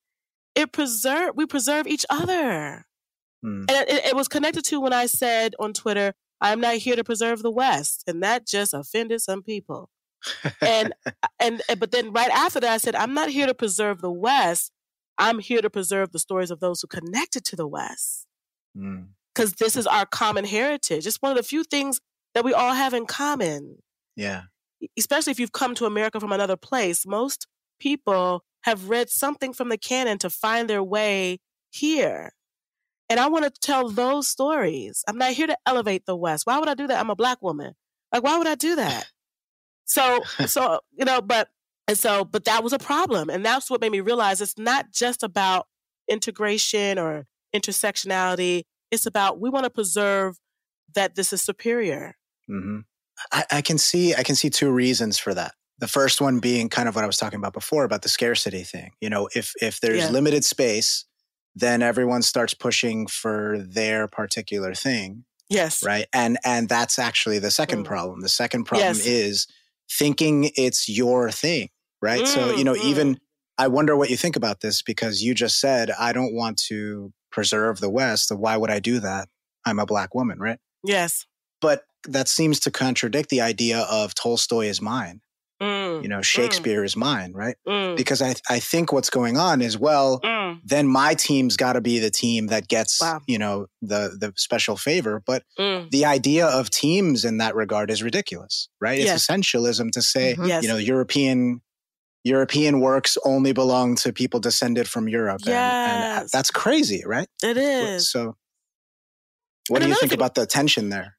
[0.56, 2.86] it preserve we preserve each other.
[3.45, 3.69] Mm.
[3.69, 7.04] And it, it was connected to when I said on Twitter, I'm not here to
[7.04, 8.04] preserve the West.
[8.08, 9.89] And that just offended some people.
[10.62, 10.93] and
[11.39, 14.71] and but then right after that I said I'm not here to preserve the West.
[15.17, 18.27] I'm here to preserve the stories of those who connected to the West.
[18.75, 19.58] Because mm.
[19.58, 21.08] this is our common heritage.
[21.08, 21.99] It's one of the few things
[22.34, 23.77] that we all have in common.
[24.15, 24.43] Yeah.
[24.97, 27.06] Especially if you've come to America from another place.
[27.06, 27.47] Most
[27.80, 31.39] people have read something from the canon to find their way
[31.71, 32.32] here.
[33.10, 35.03] And I want to tell those stories.
[35.08, 36.45] I'm not here to elevate the West.
[36.45, 36.99] Why would I do that?
[36.99, 37.73] I'm a black woman.
[38.12, 39.08] Like, why would I do that?
[39.89, 41.47] So, so, you know, but,
[41.88, 43.30] and so, but that was a problem.
[43.30, 45.67] And that's what made me realize it's not just about
[46.10, 48.63] integration or intersectionality.
[48.91, 50.38] It's about we want to preserve
[50.95, 52.15] that this is superior.
[52.50, 52.80] Mm-hmm.
[53.32, 55.54] I, I can see, I can see two reasons for that.
[55.80, 58.63] The first one being kind of what I was talking about before about the scarcity
[58.63, 58.91] thing.
[59.00, 60.10] You know, if if there's yeah.
[60.10, 61.06] limited space,
[61.56, 65.26] then everyone starts pushing for their particular thing.
[65.50, 65.84] Yes.
[65.84, 66.08] Right.
[66.13, 67.86] And and that's actually the second mm.
[67.86, 68.21] problem.
[68.21, 69.06] The second problem yes.
[69.06, 69.47] is
[69.89, 71.69] thinking it's your thing.
[72.02, 72.24] Right.
[72.24, 72.84] Mm, so, you know, mm.
[72.84, 73.20] even
[73.58, 77.12] I wonder what you think about this because you just said, I don't want to
[77.32, 78.28] preserve the West.
[78.28, 79.30] So why would I do that?
[79.66, 80.60] I'm a black woman, right?
[80.84, 81.26] Yes.
[81.60, 85.22] But that seems to contradict the idea of Tolstoy is mine.
[85.62, 86.24] Mm, you know, mm.
[86.24, 87.56] Shakespeare is mine, right?
[87.68, 87.98] Mm.
[87.98, 90.60] Because I, I think what's going on is, well, mm.
[90.64, 93.22] then my team's got to be the team that gets, wow.
[93.28, 95.24] you know, the the special favor.
[95.26, 99.00] But the idea of teams in that regard is ridiculous, right?
[99.00, 99.16] Yes.
[99.16, 100.46] It's essentialism to say, mm-hmm.
[100.46, 100.62] yes.
[100.62, 101.62] you know, European
[102.28, 105.50] European works only belong to people descended from Europe, yes.
[105.56, 107.28] and, and that's crazy, right?
[107.44, 108.10] It is.
[108.12, 108.36] So,
[109.70, 111.18] what and do you think thing, about the tension there?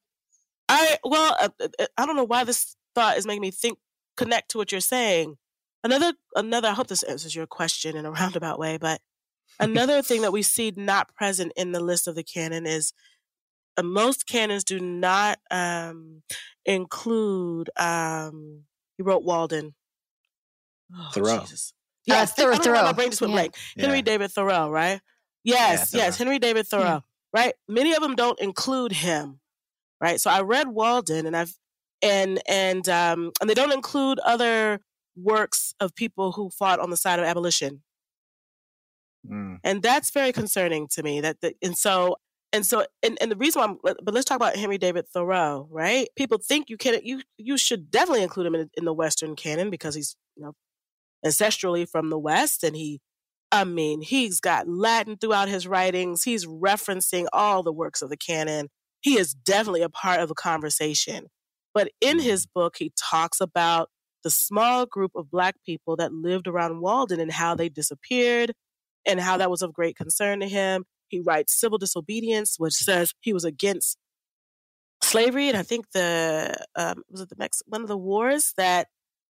[0.69, 3.79] I well, uh, uh, uh, I don't know why this thought is making me think
[4.17, 5.37] connect to what you're saying.
[5.85, 9.01] Another, another, I hope this answers your question in a roundabout way, but
[9.59, 12.93] another thing that we see not present in the list of the canon is
[13.77, 16.23] uh, most canons do not um,
[16.67, 18.65] include, um,
[18.97, 19.75] he wrote Walden.
[20.95, 21.41] Oh, Thoreau.
[21.41, 21.73] Jesus.
[22.07, 22.83] Yes, uh, Thoreau.
[22.83, 23.37] My brain just went yeah.
[23.37, 23.55] blank.
[23.77, 24.03] Henry yeah.
[24.03, 25.01] David Thoreau, right?
[25.45, 27.01] Yes, yeah, yes, Henry David Thoreau, yeah.
[27.33, 27.55] right?
[27.69, 29.41] Many of them don't include him,
[30.01, 30.21] right?
[30.21, 31.55] So I read Walden and I've
[32.03, 34.81] and and um, and they don't include other
[35.17, 37.83] works of people who fought on the side of abolition.
[39.29, 39.59] Mm.
[39.65, 41.21] And that's very concerning to me.
[41.21, 42.17] That the, and so
[42.53, 45.69] and so and, and the reason why I'm, but let's talk about Henry David Thoreau,
[45.71, 46.09] right?
[46.17, 49.71] People think you can you you should definitely include him in, in the Western canon
[49.71, 50.55] because he's you know
[51.25, 53.01] ancestrally from the West and he
[53.51, 56.23] I mean, he's got Latin throughout his writings.
[56.23, 58.69] He's referencing all the works of the canon.
[59.01, 61.29] He is definitely a part of the conversation.
[61.73, 62.61] But in his mm-hmm.
[62.61, 63.89] book, he talks about
[64.25, 68.53] the small group of Black people that lived around Walden and how they disappeared
[69.07, 70.85] and how that was of great concern to him.
[71.09, 73.97] He writes Civil Disobedience, which says he was against
[75.03, 75.49] slavery.
[75.49, 78.89] And I think the, um, was it the next one of the wars that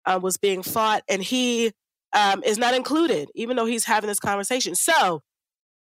[0.06, 1.02] uh, was being fought.
[1.08, 1.72] And he
[2.12, 4.74] um, is not included, even though he's having this conversation.
[4.74, 5.22] So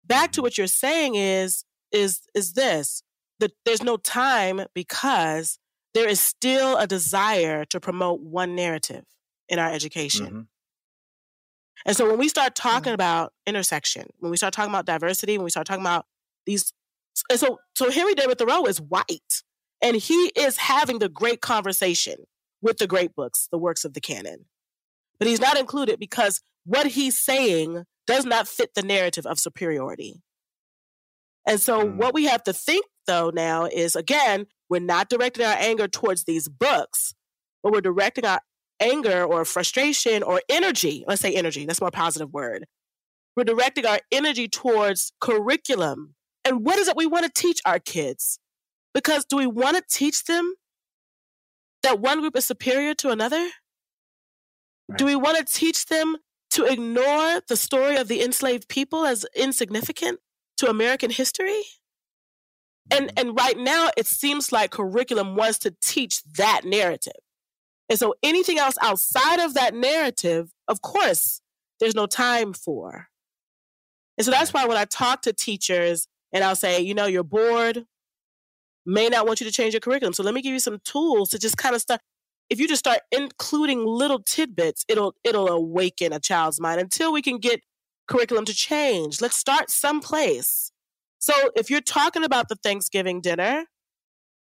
[0.06, 3.04] back to what you're saying is, is, is this,
[3.40, 5.60] that there's no time because
[5.94, 9.04] there is still a desire to promote one narrative
[9.50, 10.26] in our education.
[10.26, 10.42] Mm-hmm.
[11.86, 12.96] And so when we start talking mm-hmm.
[12.96, 16.06] about intersection, when we start talking about diversity, when we start talking about
[16.46, 16.74] these,
[17.30, 19.44] and so so Henry David Thoreau is white,
[19.82, 22.16] and he is having the great conversation
[22.66, 24.46] with the great books, the works of the canon,
[25.20, 30.24] but he's not included because what he's saying does not fit the narrative of superiority.
[31.48, 31.96] And so mm.
[31.96, 36.24] what we have to think though now is again, we're not directing our anger towards
[36.24, 37.14] these books,
[37.62, 38.42] but we're directing our
[38.80, 41.06] anger or frustration or energy.
[41.08, 42.66] Let's say energy, that's a more positive word.
[43.38, 46.16] We're directing our energy towards curriculum.
[46.44, 48.40] And what is it we want to teach our kids?
[48.96, 50.56] Because do we want to teach them
[51.86, 53.50] that one group is superior to another?
[54.88, 54.98] Right.
[54.98, 56.18] Do we want to teach them
[56.52, 60.20] to ignore the story of the enslaved people as insignificant
[60.58, 61.62] to American history?
[62.92, 63.28] And mm-hmm.
[63.30, 67.14] and right now it seems like curriculum wants to teach that narrative.
[67.90, 71.42] And so anything else outside of that narrative, of course,
[71.80, 73.08] there's no time for.
[74.18, 77.24] And so that's why when I talk to teachers and I'll say, you know, your
[77.24, 77.86] board
[78.86, 80.14] may not want you to change your curriculum.
[80.14, 82.02] So let me give you some tools to just kind of start.
[82.50, 87.22] If you just start including little tidbits, it'll it'll awaken a child's mind until we
[87.22, 87.62] can get
[88.08, 89.22] curriculum to change.
[89.22, 90.72] Let's start someplace.
[91.18, 93.66] So if you're talking about the Thanksgiving dinner,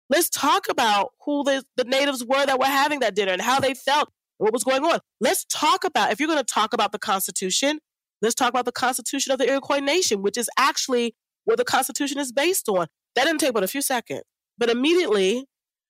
[0.08, 3.58] let's talk about who the, the natives were that were having that dinner and how
[3.58, 5.00] they felt, what was going on.
[5.20, 7.80] Let's talk about, if you're going to talk about the Constitution,
[8.22, 12.18] let's talk about the Constitution of the Iroquois Nation, which is actually what the Constitution
[12.18, 12.86] is based on.
[13.18, 14.22] That didn't take but a few seconds.
[14.58, 15.44] But immediately,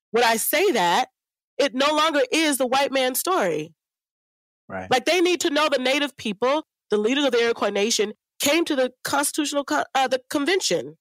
[0.09, 1.09] when I say that,
[1.59, 3.75] it no longer is the white man's story.
[4.67, 4.89] Right.
[4.89, 8.65] Like they need to know the Native people, the leaders of the Iroquois Nation, came
[8.65, 9.63] to the Constitutional
[9.93, 10.97] uh, the Convention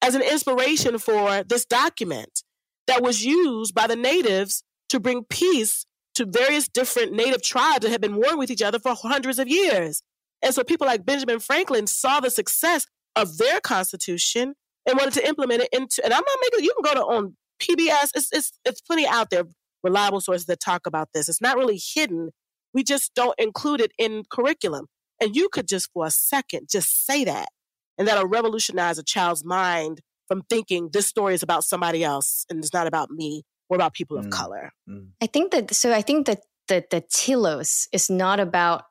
[0.00, 2.42] as an inspiration for this document
[2.86, 5.84] that was used by the natives to bring peace
[6.14, 9.46] to various different native tribes that had been warring with each other for hundreds of
[9.46, 10.02] years.
[10.40, 14.54] And so people like Benjamin Franklin saw the success of their constitution
[14.86, 17.36] and wanted to implement it into and I'm not making you can go to on
[17.60, 19.44] PBS, it's it's it's plenty out there,
[19.82, 21.28] reliable sources that talk about this.
[21.28, 22.30] It's not really hidden.
[22.72, 24.86] We just don't include it in curriculum.
[25.20, 27.48] And you could just for a second just say that.
[27.96, 32.58] And that'll revolutionize a child's mind from thinking this story is about somebody else and
[32.58, 34.30] it's not about me or about people of mm.
[34.30, 34.72] color.
[34.88, 35.10] Mm.
[35.22, 38.84] I think that so I think that the the telos is not about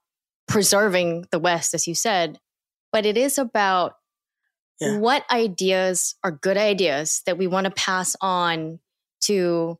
[0.47, 2.39] preserving the West, as you said,
[2.91, 3.93] but it is about
[4.79, 4.97] yeah.
[4.97, 8.79] what ideas are good ideas that we want to pass on
[9.21, 9.77] to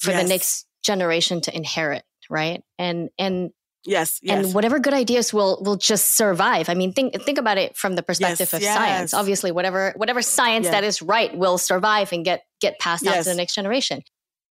[0.00, 0.22] for yes.
[0.22, 2.62] the next generation to inherit, right?
[2.78, 3.50] And and
[3.84, 4.44] Yes, yes.
[4.44, 6.68] And whatever good ideas will will just survive.
[6.68, 8.76] I mean, think think about it from the perspective yes, of yes.
[8.76, 9.14] science.
[9.14, 13.22] Obviously, whatever whatever science that is right will survive and get get passed on to
[13.22, 14.02] the next generation.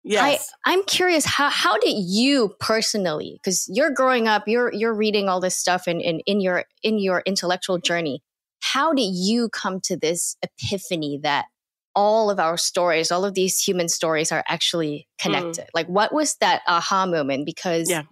[0.05, 0.53] Yes.
[0.65, 5.29] I, I'm curious how how did you personally, because you're growing up, you're you're reading
[5.29, 8.23] all this stuff in, in in your in your intellectual journey.
[8.73, 11.47] How did you come to this epiphany that
[11.95, 15.23] all of our stories, all of these human stories are actually mm.
[15.23, 15.65] connected?
[15.65, 15.71] Mm.
[15.75, 17.47] Like what was that aha moment?
[17.47, 18.03] Because yeah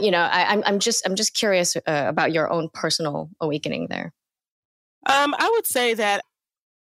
[0.00, 3.30] you know, I, am I'm, I'm just I'm just curious uh, about your own personal
[3.40, 4.12] awakening there.
[5.06, 6.24] Um, I would say that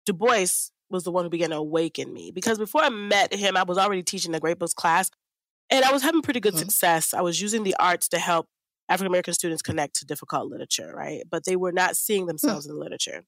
[0.05, 0.47] Du Bois
[0.91, 3.79] was the one who began to awaken me because before I met him, I was
[3.79, 5.11] already teaching the Great Books class,
[5.71, 6.61] and I was having pretty good mm-hmm.
[6.61, 7.15] success.
[7.15, 8.49] I was using the arts to help
[8.89, 11.23] African American students connect to difficult literature, right?
[11.29, 12.73] But they were not seeing themselves mm-hmm.
[12.73, 13.25] in the literature.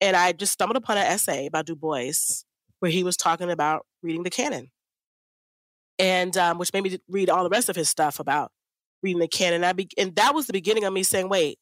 [0.00, 2.12] And I just stumbled upon an essay by Du Bois
[2.80, 4.70] where he was talking about reading the canon,
[5.98, 8.52] and um, which made me read all the rest of his stuff about
[9.02, 9.64] reading the canon.
[9.64, 11.58] I be- and that was the beginning of me saying, wait,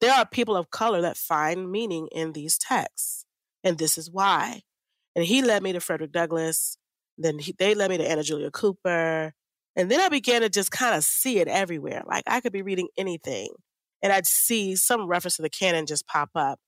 [0.00, 3.24] there are people of color that find meaning in these texts.
[3.62, 4.62] And this is why.
[5.14, 6.76] And he led me to Frederick Douglass.
[7.18, 9.34] Then he, they led me to Anna Julia Cooper.
[9.76, 12.02] And then I began to just kind of see it everywhere.
[12.06, 13.50] Like I could be reading anything
[14.02, 16.58] and I'd see some reference to the canon just pop up.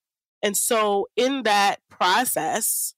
[0.42, 2.94] And so in that process,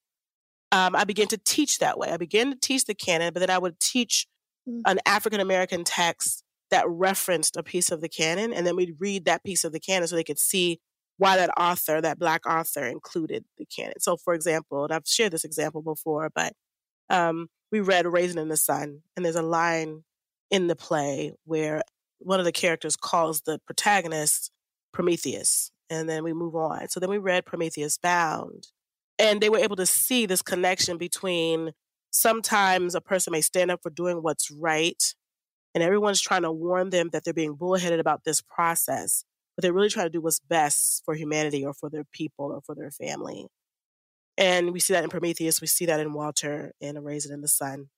[0.73, 2.11] um, I began to teach that way.
[2.11, 4.27] I began to teach the canon, but then I would teach
[4.69, 4.81] mm.
[4.87, 9.27] an African American text that referenced a piece of the canon, and then we'd read
[9.27, 10.81] that piece of the canon so they could see
[11.19, 14.01] why that author, that black author, included the canon.
[14.01, 16.55] So, for example, and I've shared this example before, but
[17.11, 20.05] um, we read Raisin in the Sun, and there's a line
[20.49, 21.83] in the play where
[22.21, 24.53] one of the characters calls the protagonist
[24.93, 26.89] Prometheus, and then we move on.
[26.89, 28.69] So then we read Prometheus Bound,
[29.19, 31.73] and they were able to see this connection between
[32.13, 35.03] sometimes a person may stand up for doing what's right
[35.75, 39.25] and everyone's trying to warn them that they're being bullheaded about this process,
[39.57, 42.61] but they're really trying to do what's best for humanity or for their people or
[42.61, 43.49] for their family.
[44.37, 47.41] And we see that in Prometheus, we see that in Walter in A Raisin in
[47.41, 47.89] the Sun.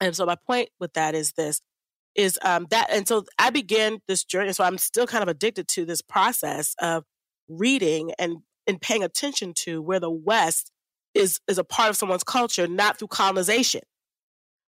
[0.00, 1.60] And so my point with that is this
[2.16, 4.52] is um, that and so I began this journey.
[4.52, 7.04] So I'm still kind of addicted to this process of
[7.48, 10.70] reading and and paying attention to where the West
[11.14, 13.82] is is a part of someone's culture, not through colonization,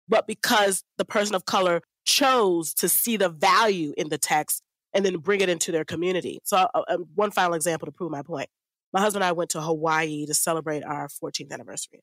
[0.08, 4.62] but because the person of color chose to see the value in the text
[4.94, 6.40] and then bring it into their community.
[6.44, 8.48] So, uh, uh, one final example to prove my point.
[8.92, 12.00] My husband and I went to Hawaii to celebrate our 14th anniversary.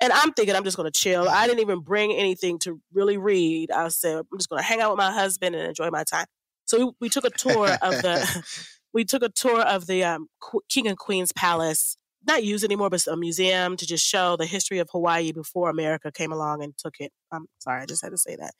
[0.00, 1.28] And I'm thinking I'm just going to chill.
[1.28, 3.70] I didn't even bring anything to really read.
[3.70, 6.26] I said, I'm just going to hang out with my husband and enjoy my time.
[6.64, 8.44] So we, we took a tour of the,
[8.92, 10.28] we took a tour of the um,
[10.68, 11.96] King and Queen's Palace,
[12.26, 16.10] not used anymore, but a museum to just show the history of Hawaii before America
[16.10, 17.12] came along and took it.
[17.32, 18.54] I'm sorry, I just had to say that.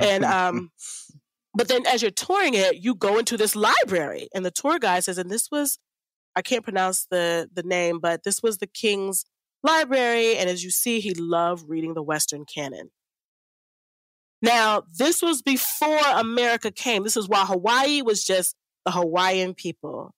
[0.00, 0.70] And um,
[1.54, 5.04] but then as you're touring it, you go into this library, and the tour guide
[5.04, 5.78] says, and this was
[6.36, 9.24] I can't pronounce the the name, but this was the king's
[9.62, 12.90] library, and as you see, he loved reading the Western canon.
[14.42, 17.04] Now, this was before America came.
[17.04, 18.56] This is while Hawaii was just
[18.86, 20.14] the Hawaiian people.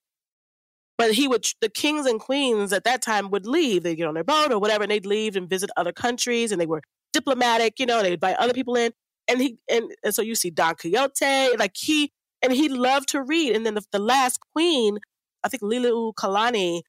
[0.97, 3.83] But he would, the kings and queens at that time would leave.
[3.83, 6.61] They'd get on their boat or whatever, and they'd leave and visit other countries, and
[6.61, 6.83] they were
[7.13, 8.93] diplomatic, you know, they'd invite other people in
[9.29, 13.23] and he and, and so you see Don Quixote, like he and he loved to
[13.23, 13.55] read.
[13.55, 14.99] And then the, the last queen,
[15.45, 16.83] I think Liliuokalani,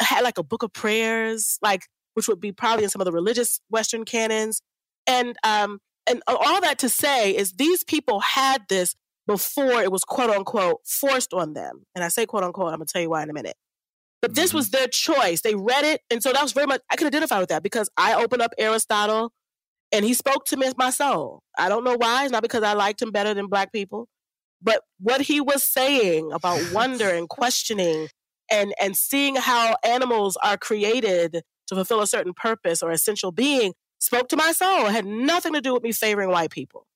[0.00, 1.82] had like a book of prayers, like
[2.14, 4.62] which would be probably in some of the religious Western canons.
[5.06, 8.94] And um and all that to say is these people had this
[9.26, 11.84] before it was quote unquote forced on them.
[11.94, 13.56] And I say quote unquote, I'm gonna tell you why in a minute.
[14.20, 14.58] But this mm-hmm.
[14.58, 15.40] was their choice.
[15.40, 16.00] They read it.
[16.08, 18.52] And so that was very much, I could identify with that because I opened up
[18.56, 19.32] Aristotle
[19.90, 21.42] and he spoke to me, my soul.
[21.58, 22.22] I don't know why.
[22.22, 24.08] It's not because I liked him better than black people.
[24.62, 28.08] But what he was saying about wonder and questioning
[28.50, 33.72] and, and seeing how animals are created to fulfill a certain purpose or essential being
[33.98, 34.86] spoke to my soul.
[34.86, 36.86] It had nothing to do with me favoring white people.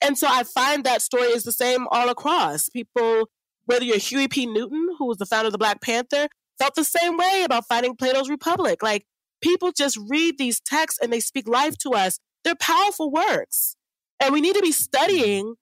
[0.00, 2.68] And so I find that story is the same all across.
[2.68, 3.28] People,
[3.66, 4.46] whether you're Huey P.
[4.46, 7.96] Newton, who was the founder of the Black Panther, felt the same way about fighting
[7.96, 8.82] Plato's Republic.
[8.82, 9.06] Like
[9.40, 12.18] people just read these texts and they speak life to us.
[12.44, 13.76] They're powerful works.
[14.18, 14.72] And we need to be mm-hmm.
[14.72, 15.54] studying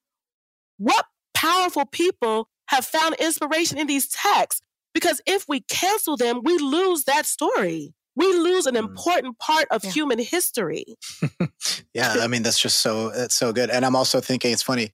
[0.78, 4.62] what powerful people have found inspiration in these texts.
[4.94, 8.80] Because if we cancel them, we lose that story we lose an mm.
[8.80, 9.90] important part of yeah.
[9.92, 10.96] human history.
[11.94, 13.70] yeah, I mean that's just so it's so good.
[13.70, 14.90] And I'm also thinking it's funny.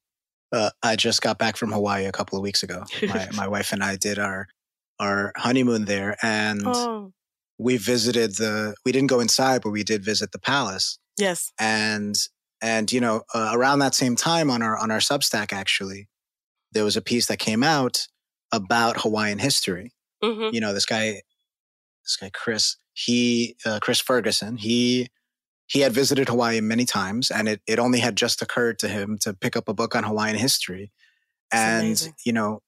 [0.53, 2.85] Uh, I just got back from Hawaii a couple of weeks ago.
[3.03, 4.47] My, my wife and I did our
[5.01, 7.12] our honeymoon there, and oh.
[7.59, 8.74] we visited the.
[8.85, 10.99] We didn't go inside, but we did visit the palace.
[11.18, 12.14] Yes, and
[12.65, 16.09] and you know uh, around that same time on our on our Substack actually,
[16.73, 18.09] there was a piece that came out
[18.51, 19.93] about Hawaiian history.
[20.25, 20.55] Mm-hmm.
[20.55, 21.21] You know, this guy,
[22.03, 25.11] this guy Chris, he uh, Chris Ferguson he
[25.67, 29.19] he had visited Hawaii many times, and it it only had just occurred to him
[29.21, 30.91] to pick up a book on Hawaiian history,
[31.53, 32.61] and you know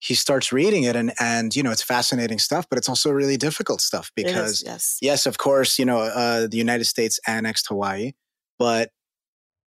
[0.00, 3.36] he starts reading it and and you know it's fascinating stuff but it's also really
[3.36, 4.96] difficult stuff because yes.
[5.02, 8.12] yes of course you know uh, the united states annexed hawaii
[8.58, 8.88] but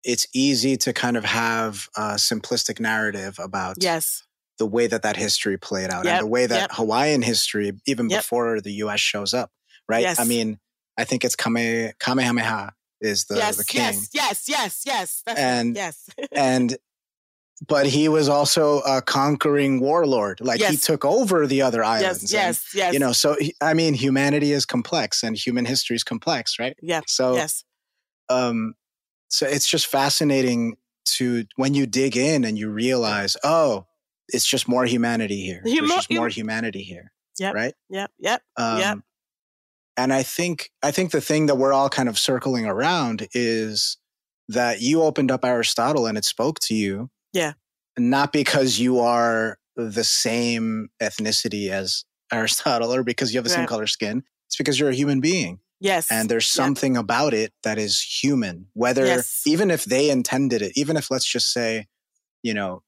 [0.03, 4.23] it's easy to kind of have a simplistic narrative about yes
[4.59, 6.13] the way that that history played out yep.
[6.15, 6.71] and the way that yep.
[6.73, 8.19] hawaiian history even yep.
[8.19, 9.51] before the us shows up
[9.87, 10.01] right?
[10.01, 10.19] Yes.
[10.19, 10.59] I mean,
[10.97, 13.81] I think it's Kame, Kamehameha is the, yes, the king.
[13.81, 15.23] Yes, yes, yes, yes.
[15.25, 16.77] That's and yes, and
[17.67, 20.39] but he was also a conquering warlord.
[20.41, 20.71] Like yes.
[20.71, 22.31] he took over the other islands.
[22.31, 22.93] Yes, yes, and, yes.
[22.93, 26.75] You know, so I mean, humanity is complex and human history is complex, right?
[26.81, 27.01] Yeah.
[27.07, 27.63] So yes.
[28.29, 28.75] Um,
[29.33, 33.85] so it's just fascinating to when you dig in and you realize, oh,
[34.29, 35.61] it's just more humanity here.
[35.63, 37.11] There's just more humanity here.
[37.39, 37.55] Yep.
[37.55, 37.73] Right.
[37.89, 38.11] Yep.
[38.19, 38.41] Yep.
[38.57, 38.97] Um, yep
[39.97, 43.97] and I think I think the thing that we're all kind of circling around is
[44.49, 47.09] that you opened up Aristotle and it spoke to you.
[47.31, 47.53] Yeah.
[47.97, 53.57] Not because you are the same ethnicity as Aristotle or because you have the right.
[53.57, 54.23] same color skin.
[54.47, 55.59] It's because you're a human being.
[55.83, 56.09] Yes.
[56.09, 59.43] And there's something about it that is human, whether yes.
[59.45, 61.87] even if they intended it, even if let's just say,
[62.41, 62.83] you know,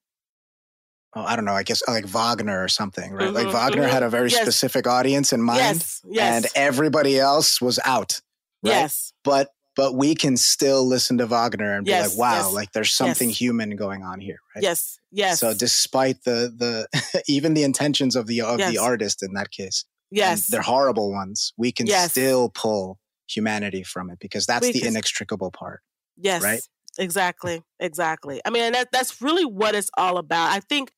[1.13, 3.25] oh, I don't know, I guess like Wagner or something, right?
[3.25, 3.91] Mm-hmm, like Wagner mm-hmm.
[3.91, 4.41] had a very yes.
[4.41, 6.35] specific audience in mind, yes, yes.
[6.35, 8.21] and everybody else was out.
[8.63, 8.71] Right?
[8.71, 12.93] Yes, but but we can still listen to Wagner and be like, wow, like there's
[12.93, 14.63] something human going on here, right?
[14.63, 15.41] Yes, yes.
[15.41, 19.83] So despite the the even the intentions of the of the artist in that case,
[20.11, 21.53] yes, they're horrible ones.
[21.57, 24.89] We can still pull humanity from it because that's we the can.
[24.89, 25.81] inextricable part.
[26.17, 26.61] Yes, right.
[26.97, 27.61] Exactly.
[27.79, 28.41] Exactly.
[28.45, 30.51] I mean, that, that's really what it's all about.
[30.51, 30.91] I think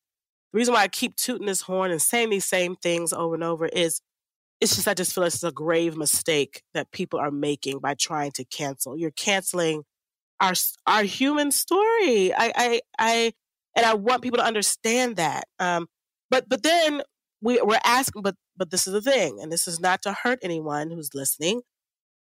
[0.54, 3.44] the reason why I keep tooting this horn and saying these same things over and
[3.44, 4.02] over is
[4.60, 8.32] it's just I just feel it's a grave mistake that people are making by trying
[8.34, 8.98] to cancel.
[8.98, 9.84] You're canceling
[10.40, 10.54] our
[10.86, 12.34] our human story.
[12.34, 13.34] I I, I
[13.76, 15.46] and I want people to understand that.
[15.60, 15.88] Um,
[16.30, 17.04] but but then
[17.42, 20.40] we we're asking, but but this is the thing, and this is not to hurt
[20.42, 21.62] anyone who's listening.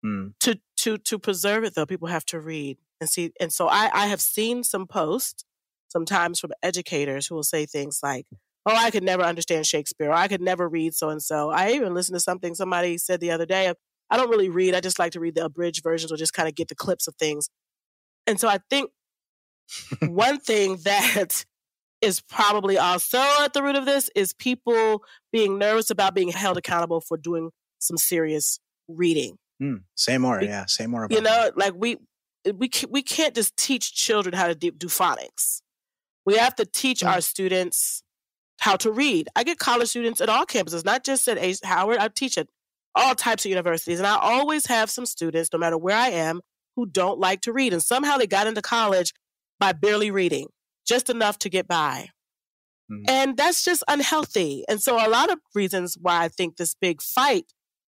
[0.05, 0.33] Mm.
[0.41, 3.31] To to to preserve it though, people have to read and see.
[3.39, 5.45] And so I I have seen some posts
[5.87, 8.25] sometimes from educators who will say things like,
[8.65, 11.49] oh, I could never understand Shakespeare, or I could never read so and so.
[11.51, 13.73] I even listened to something somebody said the other day.
[14.09, 14.75] I don't really read.
[14.75, 17.07] I just like to read the abridged versions or just kind of get the clips
[17.07, 17.49] of things.
[18.27, 18.91] And so I think
[20.01, 21.45] one thing that
[22.05, 26.57] is probably also at the root of this is people being nervous about being held
[26.57, 27.49] accountable for doing
[27.79, 29.37] some serious reading.
[29.61, 30.65] Mm, say more, yeah.
[30.67, 31.57] Say more about you know, that.
[31.57, 31.97] like we
[32.53, 35.61] we we can't just teach children how to do, do phonics.
[36.25, 37.07] We have to teach mm.
[37.07, 38.03] our students
[38.59, 39.27] how to read.
[39.35, 41.97] I get college students at all campuses, not just at Howard.
[41.97, 42.47] I teach at
[42.95, 43.99] all types of universities.
[43.99, 46.41] And I always have some students, no matter where I am,
[46.75, 47.73] who don't like to read.
[47.73, 49.13] And somehow they got into college
[49.59, 50.47] by barely reading,
[50.85, 52.09] just enough to get by.
[52.91, 53.03] Mm.
[53.07, 54.63] And that's just unhealthy.
[54.69, 57.51] And so, a lot of reasons why I think this big fight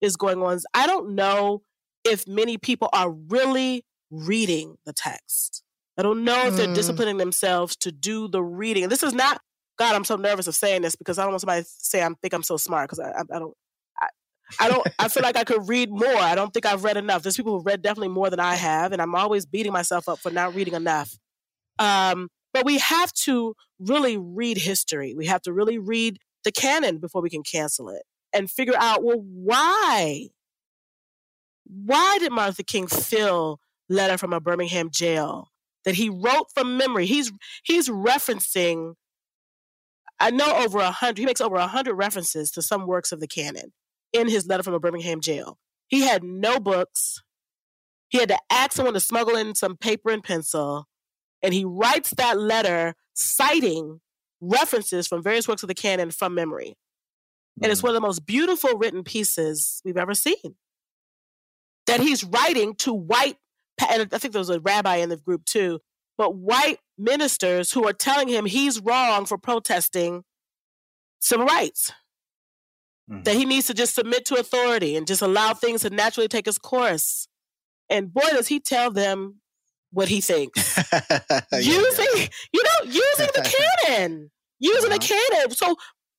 [0.01, 1.63] is going on is I don't know
[2.03, 5.63] if many people are really reading the text.
[5.97, 6.75] I don't know if they're mm.
[6.75, 8.83] disciplining themselves to do the reading.
[8.83, 9.41] And this is not,
[9.77, 12.09] God, I'm so nervous of saying this because I don't want somebody to say I
[12.21, 13.53] think I'm so smart because I, I, I, don't.
[13.99, 14.07] I,
[14.59, 14.87] I don't.
[14.99, 16.15] I feel like I could read more.
[16.15, 17.23] I don't think I've read enough.
[17.23, 20.19] There's people who've read definitely more than I have, and I'm always beating myself up
[20.19, 21.17] for not reading enough.
[21.79, 25.13] Um, but we have to really read history.
[25.13, 28.03] We have to really read the canon before we can cancel it.
[28.33, 30.29] and figure out, well, why?
[31.65, 35.51] Why did Martin Luther King feel letter from a Birmingham jail
[35.83, 37.05] that he wrote from memory?
[37.07, 37.31] He's
[37.63, 38.93] he's referencing
[40.19, 43.19] I know over a hundred, he makes over a hundred references to some works of
[43.19, 43.73] the canon
[44.13, 45.59] in his letter from a Birmingham jail.
[45.87, 47.21] He had no books.
[48.09, 50.87] He had to ask someone to smuggle in some paper and pencil.
[51.45, 54.01] And he writes that letter citing
[54.41, 56.69] references from various works of the canon from memory.
[56.69, 57.63] Mm-hmm.
[57.63, 57.87] And it's mm-hmm.
[57.87, 60.55] one of the most beautiful written pieces we've ever seen.
[61.85, 63.37] That he's writing to white,
[63.79, 65.81] and I think there was a rabbi in the group too,
[66.17, 70.23] but white ministers who are telling him he's wrong for protesting
[71.19, 71.93] civil rights.
[73.09, 73.21] Mm-hmm.
[73.21, 76.47] That he needs to just submit to authority and just allow things to naturally take
[76.47, 77.27] its course.
[77.87, 79.41] And boy, does he tell them
[79.95, 80.77] what he thinks.
[81.53, 83.55] using, you know, using the
[83.87, 84.31] canon.
[84.59, 84.97] Using uh-huh.
[84.97, 85.51] the canon.
[85.51, 85.75] So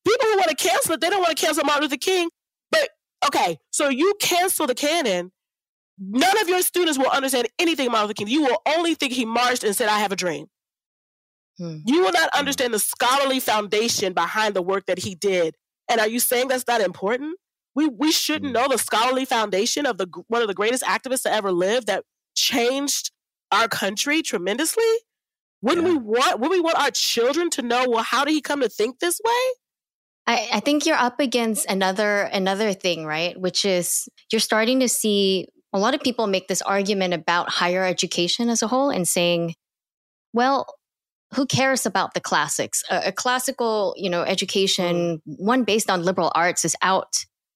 [0.06, 2.28] people who want to cancel it, they don't want to cancel Martin Luther King.
[2.70, 2.88] But
[3.26, 5.30] okay, so you cancel the canon
[5.98, 8.28] None of your students will understand anything Martin Luther King.
[8.28, 10.46] You will only think he marched and said, I have a dream.
[11.58, 11.78] Hmm.
[11.86, 12.38] You will not hmm.
[12.38, 15.54] understand the scholarly foundation behind the work that he did.
[15.88, 17.38] And are you saying that's not important?
[17.74, 18.52] We, we shouldn't hmm.
[18.52, 22.04] know the scholarly foundation of the one of the greatest activists to ever live that
[22.34, 23.10] changed
[23.52, 24.84] our country tremendously.
[25.62, 25.94] Wouldn't yeah.
[25.94, 28.68] we want would we want our children to know well how did he come to
[28.68, 29.32] think this way?
[30.28, 33.38] I, I think you're up against another another thing, right?
[33.40, 37.84] Which is you're starting to see a lot of people make this argument about higher
[37.84, 39.54] education as a whole and saying,
[40.32, 40.66] well,
[41.34, 42.82] who cares about the classics?
[42.90, 45.20] A, a classical, you know, education, mm.
[45.38, 47.14] one based on liberal arts is out.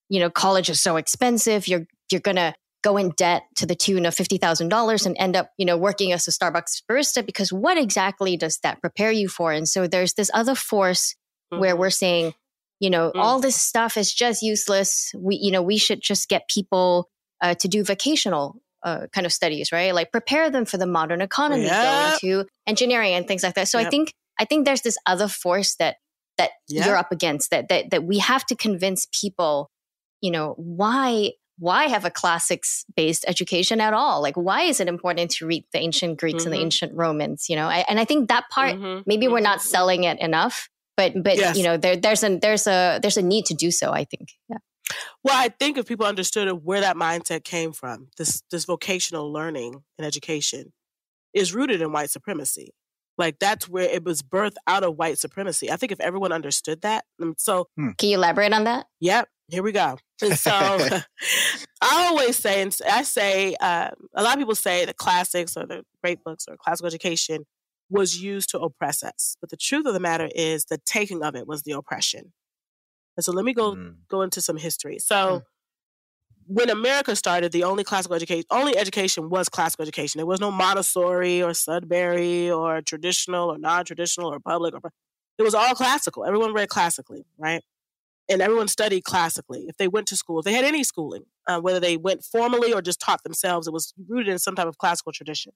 [0.09, 1.69] You know, college is so expensive.
[1.69, 5.37] You're you're gonna go in debt to the tune of fifty thousand dollars and end
[5.37, 9.29] up, you know, working as a Starbucks barista because what exactly does that prepare you
[9.29, 9.53] for?
[9.53, 11.15] And so there's this other force
[11.53, 11.61] mm-hmm.
[11.61, 12.35] where we're saying,
[12.79, 13.21] you know, mm-hmm.
[13.21, 15.13] all this stuff is just useless.
[15.17, 17.09] We, you know, we should just get people
[17.41, 19.95] uh, to do vocational uh, kind of studies, right?
[19.95, 22.21] Like prepare them for the modern economy, yep.
[22.23, 23.69] go into engineering and things like that.
[23.69, 23.87] So yep.
[23.87, 25.97] I think I think there's this other force that
[26.39, 26.87] that yep.
[26.87, 29.71] you're up against that that that we have to convince people,
[30.23, 34.23] you know, why why have a classics based education at all?
[34.23, 36.47] Like why is it important to read the ancient Greeks mm-hmm.
[36.47, 36.65] and the mm-hmm.
[36.65, 37.47] ancient Romans?
[37.49, 39.03] You know, I, and I think that part mm-hmm.
[39.07, 39.35] maybe mm-hmm.
[39.35, 41.57] we're not selling it enough, but but yes.
[41.57, 43.93] you know there there's a there's a there's a need to do so.
[43.93, 44.31] I think.
[44.49, 44.57] Yeah.
[45.23, 49.83] Well, I think if people understood where that mindset came from, this this vocational learning
[49.99, 50.73] and education
[51.35, 52.71] is rooted in white supremacy.
[53.19, 55.71] Like that's where it was birthed out of white supremacy.
[55.71, 57.91] I think if everyone understood that, um, so hmm.
[57.99, 58.87] can you elaborate on that?
[59.01, 59.99] Yep, here we go.
[60.23, 60.51] And so
[61.83, 65.67] I always say, and I say, uh, a lot of people say the classics or
[65.67, 67.47] the great books or classical education
[67.91, 71.35] was used to oppress us, but the truth of the matter is the taking of
[71.35, 72.33] it was the oppression.
[73.17, 73.95] And so let me go mm.
[74.09, 74.99] go into some history.
[74.99, 75.43] So mm.
[76.47, 80.21] when America started, the only classical education only education was classical education.
[80.21, 84.81] There was no Montessori or Sudbury or traditional or non-traditional or public or
[85.39, 86.25] it was all classical.
[86.25, 87.63] Everyone read classically, right?
[88.31, 89.67] And everyone studied classically.
[89.69, 92.73] If they went to school, if they had any schooling, uh, whether they went formally
[92.73, 95.53] or just taught themselves, it was rooted in some type of classical tradition.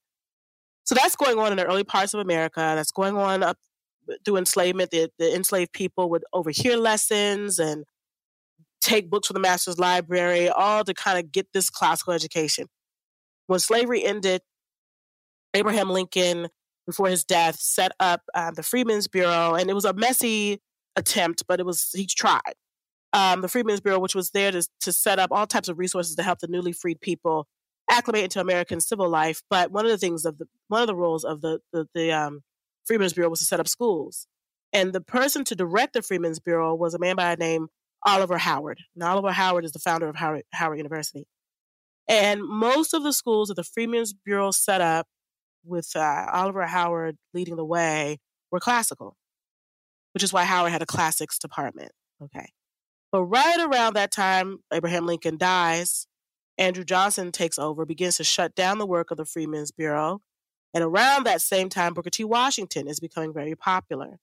[0.82, 2.60] So that's going on in the early parts of America.
[2.60, 3.58] That's going on up
[4.24, 7.84] through enslavement, the, the enslaved people would overhear lessons and
[8.80, 12.66] take books from the master's library, all to kind of get this classical education.
[13.46, 14.42] When slavery ended,
[15.54, 16.48] Abraham Lincoln,
[16.86, 20.60] before his death, set up uh, the Freedmen's Bureau, and it was a messy
[20.96, 22.54] attempt, but it was he tried.
[23.14, 26.16] Um, the Freedmen's Bureau, which was there to, to set up all types of resources
[26.16, 27.46] to help the newly freed people
[27.88, 29.40] acclimate into American civil life.
[29.48, 32.12] But one of the things of the one of the roles of the the, the
[32.12, 32.40] um,
[32.84, 34.26] Freedmen's Bureau was to set up schools.
[34.72, 37.68] And the person to direct the Freedmen's Bureau was a man by the name
[38.04, 38.80] Oliver Howard.
[38.94, 41.26] And Oliver Howard is the founder of Howard, Howard University.
[42.08, 45.06] And most of the schools that the Freedmen's Bureau set up
[45.64, 48.18] with uh, Oliver Howard leading the way
[48.50, 49.16] were classical,
[50.12, 51.92] which is why Howard had a classics department.
[52.20, 52.48] Okay.
[53.14, 56.08] But right around that time, Abraham Lincoln dies.
[56.58, 60.20] Andrew Johnson takes over, begins to shut down the work of the Freedmen's Bureau,
[60.74, 62.24] and around that same time, Booker T.
[62.24, 64.18] Washington is becoming very popular.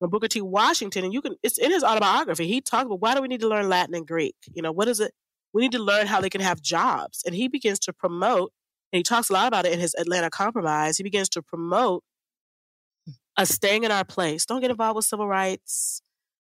[0.00, 0.40] Booker T.
[0.40, 3.40] Washington, and you can, it's in his autobiography, he talks about why do we need
[3.40, 4.36] to learn Latin and Greek?
[4.52, 5.10] You know, what is it?
[5.52, 7.24] We need to learn how they can have jobs.
[7.26, 8.52] And he begins to promote,
[8.92, 10.96] and he talks a lot about it in his Atlanta Compromise.
[10.96, 12.04] He begins to promote
[13.36, 14.46] us staying in our place.
[14.46, 16.02] Don't get involved with civil rights.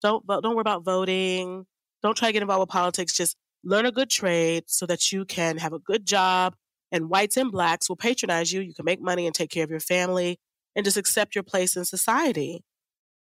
[0.05, 0.43] Don't vote.
[0.43, 1.65] don't worry about voting.
[2.03, 3.11] Don't try to get involved with politics.
[3.17, 6.53] Just learn a good trade so that you can have a good job
[6.91, 8.61] and whites and blacks will patronize you.
[8.61, 10.37] You can make money and take care of your family
[10.75, 12.63] and just accept your place in society.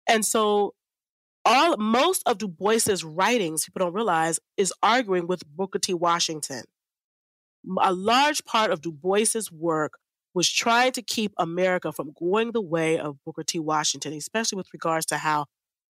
[0.09, 0.75] And so
[1.45, 5.95] all most of Du Bois's writings, people don't realize, is arguing with Booker T.
[5.95, 6.63] Washington.
[7.83, 9.95] A large part of Du Bois's work
[10.33, 13.59] was trying to keep America from going the way of Booker T.
[13.59, 15.47] Washington, especially with regards to how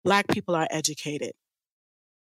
[0.05, 1.33] Black people are educated.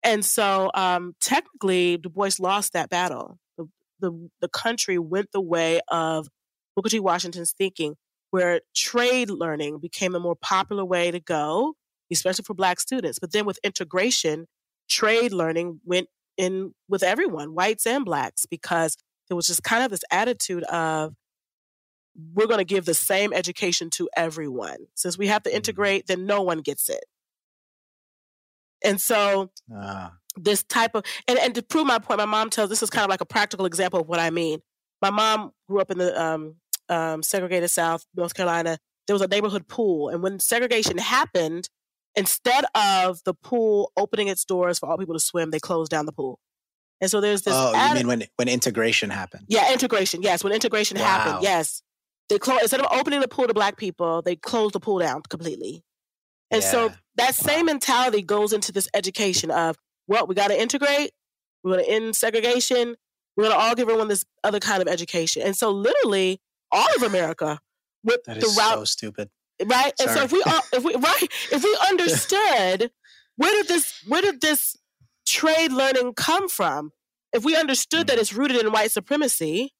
[0.02, 3.38] And so, um, technically, Du Bois lost that battle.
[3.58, 3.66] The,
[4.00, 6.28] the, the country went the way of
[6.74, 7.00] Booker T.
[7.00, 7.96] Washington's thinking,
[8.30, 11.74] where trade learning became a more popular way to go,
[12.12, 13.18] especially for Black students.
[13.18, 14.46] But then with integration,
[14.88, 18.96] trade learning went in with everyone, whites and Blacks, because
[19.28, 21.14] there was just kind of this attitude of
[22.34, 24.78] we're going to give the same education to everyone.
[24.94, 25.56] Since we have to mm-hmm.
[25.56, 27.04] integrate, then no one gets it.
[28.84, 30.12] And so ah.
[30.36, 33.04] this type of and, and to prove my point, my mom tells this is kind
[33.04, 34.60] of like a practical example of what I mean.
[35.02, 36.56] My mom grew up in the um,
[36.88, 38.78] um, segregated South, North Carolina.
[39.06, 41.68] There was a neighborhood pool, and when segregation happened,
[42.16, 46.06] instead of the pool opening its doors for all people to swim, they closed down
[46.06, 46.40] the pool.
[47.00, 47.54] And so there's this.
[47.54, 49.46] Oh, you mean when when integration happened?
[49.48, 50.22] Yeah, integration.
[50.22, 51.04] Yes, when integration wow.
[51.04, 51.42] happened.
[51.42, 51.82] Yes,
[52.28, 55.22] they closed instead of opening the pool to black people, they closed the pool down
[55.28, 55.84] completely.
[56.50, 56.70] And yeah.
[56.70, 59.76] so that same mentality goes into this education of
[60.08, 61.10] well, we got to integrate.
[61.62, 62.96] We're going to end segregation.
[63.36, 65.42] We're going to all give everyone this other kind of education.
[65.42, 66.40] And so, literally,
[66.70, 67.60] all of America
[68.04, 69.30] with that is the route, so stupid,
[69.64, 69.92] right?
[69.98, 70.08] Sorry.
[70.08, 72.90] And so, if we all, if we right if we understood
[73.36, 74.76] where did this where did this
[75.26, 76.92] trade learning come from?
[77.32, 78.10] If we understood mm.
[78.10, 79.74] that it's rooted in white supremacy,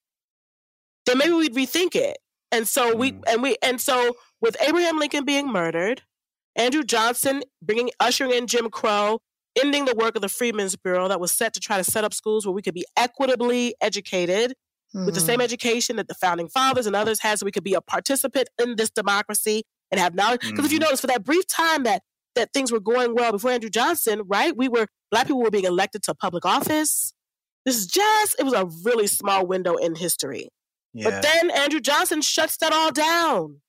[1.07, 2.19] then maybe we'd rethink it.
[2.53, 3.23] And so we mm.
[3.29, 6.03] and we and so with Abraham Lincoln being murdered,
[6.57, 9.21] Andrew Johnson bringing ushering in Jim Crow,
[9.61, 12.15] ending the work of the Freedmen's Bureau that was set to try to set up
[12.15, 14.55] schools where we could be equitably educated
[14.95, 15.07] mm-hmm.
[15.07, 15.43] with the same mm-hmm.
[15.43, 18.77] education that the founding fathers and others had, so we could be a participant in
[18.77, 20.41] this democracy and have knowledge.
[20.41, 20.65] Because mm-hmm.
[20.65, 20.85] if you mm-hmm.
[20.85, 22.03] notice, for that brief time that
[22.35, 24.55] that things were going well before Andrew Johnson, right?
[24.55, 27.15] We were black people were being elected to public office.
[27.65, 30.51] This is just it was a really small window in history.
[30.93, 31.11] Yeah.
[31.11, 33.61] But then Andrew Johnson shuts that all down.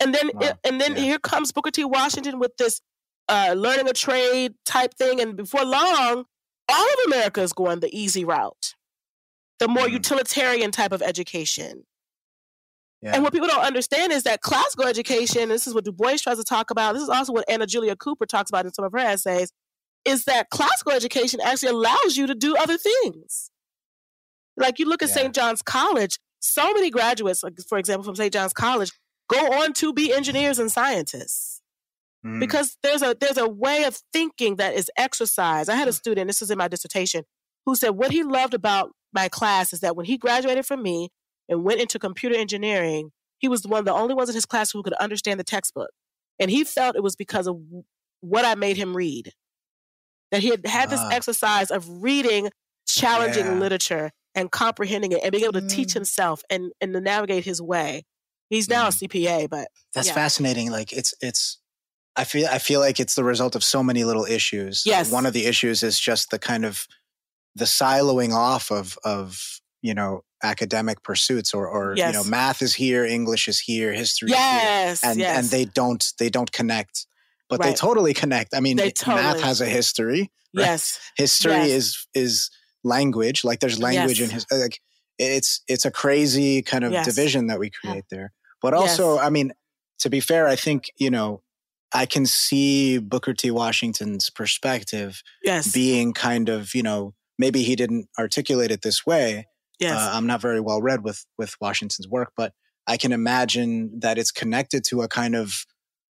[0.00, 0.48] And then wow.
[0.48, 1.02] it, and then yeah.
[1.02, 1.84] here comes Booker T.
[1.84, 2.80] Washington with this
[3.28, 5.20] uh, learning a trade type thing.
[5.20, 6.24] And before long,
[6.68, 8.74] all of America is going the easy route,
[9.58, 9.92] the more mm.
[9.92, 11.84] utilitarian type of education.
[13.02, 13.12] Yeah.
[13.14, 16.38] And what people don't understand is that classical education, this is what Du Bois tries
[16.38, 18.92] to talk about, this is also what Anna Julia Cooper talks about in some of
[18.92, 19.52] her essays,
[20.04, 23.50] is that classical education actually allows you to do other things.
[24.56, 25.14] Like you look at yeah.
[25.14, 25.34] St.
[25.34, 28.32] John's College, so many graduates, like for example, from St.
[28.32, 28.90] John's College,
[29.28, 31.60] go on to be engineers and scientists.
[32.24, 32.40] Mm.
[32.40, 35.70] Because there's a there's a way of thinking that is exercised.
[35.70, 35.94] I had a mm.
[35.94, 37.24] student, this was in my dissertation,
[37.64, 41.08] who said what he loved about my class is that when he graduated from me
[41.48, 44.70] and went into computer engineering, he was one of the only ones in his class
[44.70, 45.90] who could understand the textbook.
[46.38, 47.58] And he felt it was because of
[48.20, 49.32] what I made him read.
[50.32, 52.50] That he had had this uh, exercise of reading
[52.86, 53.54] challenging yeah.
[53.54, 55.70] literature and comprehending it and being able to mm.
[55.70, 58.04] teach himself and, and to navigate his way.
[58.48, 59.02] He's now mm.
[59.02, 60.14] a CPA, but that's yeah.
[60.14, 60.70] fascinating.
[60.70, 61.58] Like it's it's
[62.16, 64.84] I feel I feel like it's the result of so many little issues.
[64.86, 65.10] Yes.
[65.10, 66.86] One of the issues is just the kind of
[67.54, 72.14] the siloing off of of you know academic pursuits or or yes.
[72.14, 75.38] you know math is here, English is here, history yes, here, and yes.
[75.38, 77.06] and they don't they don't connect,
[77.48, 77.70] but right.
[77.70, 78.54] they totally connect.
[78.54, 79.16] I mean, totally.
[79.16, 80.30] math has a history.
[80.54, 80.64] Right?
[80.64, 81.70] Yes, history yes.
[81.70, 82.50] is is
[82.84, 83.44] language.
[83.44, 84.80] Like there's language in his like
[85.18, 87.06] it's it's a crazy kind of yes.
[87.06, 88.16] division that we create yeah.
[88.16, 88.32] there.
[88.62, 89.24] But also, yes.
[89.24, 89.52] I mean,
[90.00, 91.42] to be fair, I think you know
[91.92, 93.50] I can see Booker T.
[93.50, 95.72] Washington's perspective yes.
[95.72, 99.46] being kind of you know maybe he didn't articulate it this way.
[99.78, 99.98] Yes.
[99.98, 102.52] Uh, I'm not very well read with with Washington's work, but
[102.86, 105.66] I can imagine that it's connected to a kind of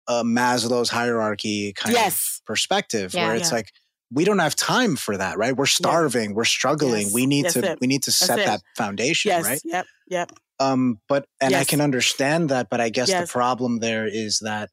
[0.07, 2.39] a Maslow's hierarchy kind yes.
[2.39, 3.57] of perspective yeah, where it's yeah.
[3.57, 3.71] like
[4.11, 5.55] we don't have time for that, right?
[5.55, 7.03] We're starving, we're struggling.
[7.03, 7.13] Yes.
[7.13, 7.77] We need That's to it.
[7.79, 9.45] we need to set that foundation, yes.
[9.45, 9.61] right?
[9.63, 9.85] Yep.
[10.07, 10.31] Yep.
[10.59, 11.55] Um, but and.
[11.55, 14.69] I can understand that, but I guess the problem there is that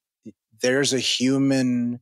[0.61, 2.01] there's a human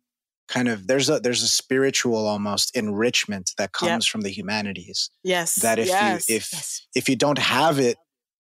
[0.49, 4.11] kind of there's a there's a spiritual almost enrichment that comes yep.
[4.11, 5.11] from the humanities.
[5.23, 5.57] Yes.
[5.57, 7.97] That if you if if you don't have it,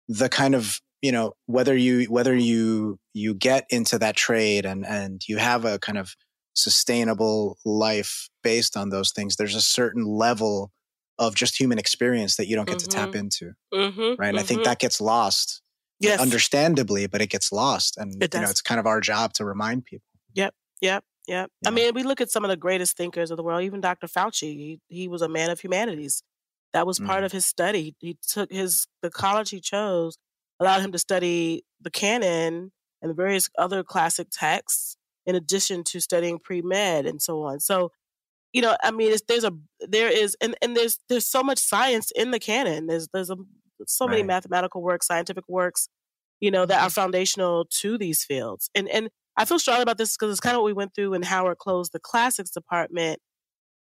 [0.08, 4.86] the kind of you know whether you whether you you get into that trade and
[4.86, 6.14] and you have a kind of
[6.58, 10.72] sustainable life based on those things, there's a certain level
[11.18, 12.88] of just human experience that you don't get mm-hmm.
[12.88, 13.18] to tap mm-hmm.
[13.18, 13.52] into.
[13.72, 14.00] Mm-hmm.
[14.00, 14.10] right.
[14.10, 14.38] And mm-hmm.
[14.38, 14.68] I think mm-hmm.
[14.68, 15.62] that gets lost.
[16.00, 16.20] Yes.
[16.20, 17.96] Understandably, but it gets lost.
[17.96, 20.06] And it you know, it's kind of our job to remind people.
[20.34, 20.54] Yep.
[20.80, 21.04] Yep.
[21.26, 21.50] Yep.
[21.62, 21.68] Yeah.
[21.68, 24.06] I mean, we look at some of the greatest thinkers of the world, even Dr.
[24.06, 26.22] Fauci, he, he was a man of humanities.
[26.72, 27.26] That was part mm.
[27.26, 27.96] of his study.
[27.98, 30.18] He took his, the college he chose
[30.60, 34.97] allowed him to study the canon and the various other classic texts
[35.28, 37.60] in addition to studying pre med and so on.
[37.60, 37.92] So,
[38.54, 42.10] you know, I mean, there's a there is and, and there's there's so much science
[42.16, 42.86] in the canon.
[42.86, 43.36] There's there's a,
[43.86, 44.12] so right.
[44.12, 45.90] many mathematical works, scientific works,
[46.40, 46.94] you know, that are mm-hmm.
[46.94, 48.70] foundational to these fields.
[48.74, 51.10] And and I feel strong about this because it's kind of what we went through
[51.10, 53.20] when Howard closed the classics department.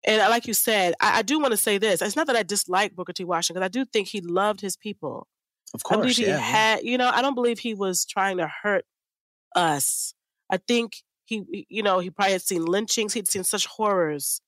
[0.06, 2.00] And like you said, I, I do want to say this.
[2.00, 3.24] It's not that I dislike Booker T.
[3.24, 5.28] Washington because I do think he loved his people.
[5.74, 6.82] Of course, I believe he had.
[6.84, 8.86] You know, I don't believe he was trying to hurt
[9.54, 10.14] us.
[10.50, 13.14] I think he, you know, he probably had seen lynchings.
[13.14, 14.40] He'd seen such horrors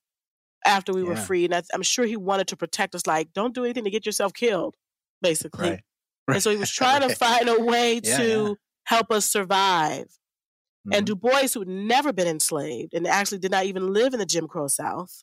[0.65, 1.09] after we yeah.
[1.09, 3.07] were free, and I, am sure he wanted to protect us.
[3.07, 4.75] Like, don't do anything to get yourself killed,
[5.23, 5.71] basically.
[5.71, 5.81] Right.
[6.29, 7.11] And so he was trying right.
[7.11, 8.53] to find a way yeah, to yeah.
[8.87, 10.07] help us survive.
[10.07, 10.95] Mm-hmm.
[10.95, 14.19] And Du Bois, who had never been enslaved and actually did not even live in
[14.19, 15.23] the Jim Crow South,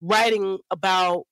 [0.00, 1.26] writing about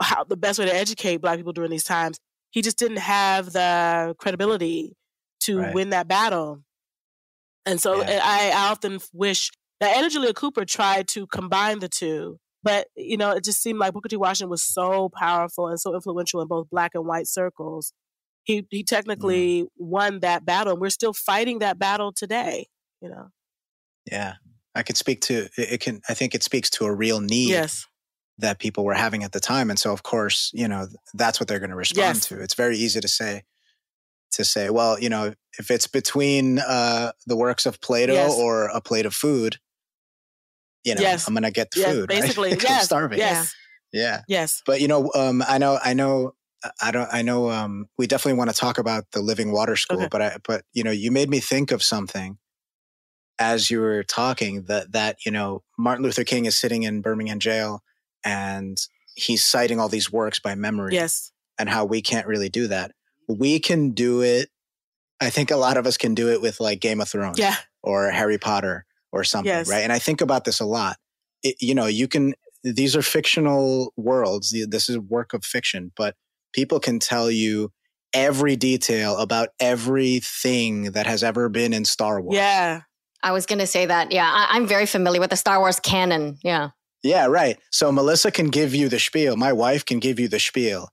[0.00, 2.18] how the best way to educate Black people during these times,
[2.50, 4.96] he just didn't have the credibility
[5.40, 5.74] to right.
[5.74, 6.62] win that battle.
[7.64, 8.20] And so yeah.
[8.22, 9.50] I, I often wish
[9.80, 13.92] that Anna Cooper tried to combine the two, but you know, it just seemed like
[13.92, 14.16] Booker T.
[14.16, 17.92] Washington was so powerful and so influential in both black and white circles.
[18.44, 19.66] He he technically mm.
[19.76, 22.66] won that battle, and we're still fighting that battle today.
[23.00, 23.28] You know.
[24.10, 24.34] Yeah,
[24.74, 25.80] I could speak to it.
[25.80, 27.48] Can I think it speaks to a real need.
[27.48, 27.86] Yes.
[28.38, 31.48] That people were having at the time, and so of course, you know, that's what
[31.48, 32.26] they're going to respond yes.
[32.26, 32.40] to.
[32.40, 33.42] It's very easy to say,
[34.32, 38.34] to say, well, you know, if it's between uh, the works of Plato yes.
[38.36, 39.58] or a plate of food,
[40.84, 41.28] you know, yes.
[41.28, 42.08] I'm going to get the yes, food.
[42.08, 42.62] Basically, right?
[42.62, 42.80] yes.
[42.80, 43.18] I'm starving.
[43.18, 43.54] Yes.
[43.92, 44.22] Yeah.
[44.26, 44.62] Yes.
[44.66, 46.34] But you know, um, I know, I know,
[46.80, 49.98] I don't, I know, um, we definitely want to talk about the Living Water School,
[49.98, 50.08] okay.
[50.10, 52.38] but I, but you know, you made me think of something
[53.38, 57.38] as you were talking that, that, you know, Martin Luther King is sitting in Birmingham
[57.38, 57.82] jail
[58.24, 58.78] and
[59.14, 60.94] he's citing all these works by memory.
[60.94, 61.32] Yes.
[61.58, 62.92] And how we can't really do that
[63.32, 64.48] we can do it.
[65.20, 67.56] I think a lot of us can do it with like Game of Thrones yeah.
[67.82, 69.68] or Harry Potter or something, yes.
[69.68, 69.82] right?
[69.82, 70.96] And I think about this a lot.
[71.42, 74.54] It, you know, you can, these are fictional worlds.
[74.68, 76.16] This is work of fiction, but
[76.52, 77.70] people can tell you
[78.12, 82.36] every detail about everything that has ever been in Star Wars.
[82.36, 82.82] Yeah.
[83.22, 84.10] I was going to say that.
[84.12, 84.28] Yeah.
[84.28, 86.38] I, I'm very familiar with the Star Wars canon.
[86.42, 86.70] Yeah.
[87.04, 87.58] Yeah, right.
[87.70, 89.36] So Melissa can give you the spiel.
[89.36, 90.88] My wife can give you the spiel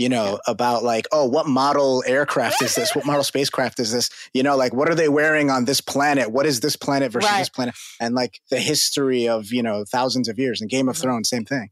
[0.00, 2.96] you know, about like, oh, what model aircraft is this?
[2.96, 4.08] What model spacecraft is this?
[4.32, 6.32] You know, like what are they wearing on this planet?
[6.32, 7.40] What is this planet versus right.
[7.40, 7.74] this planet?
[8.00, 10.62] And like the history of, you know, thousands of years.
[10.62, 11.02] And Game of mm-hmm.
[11.02, 11.68] Thrones, same thing.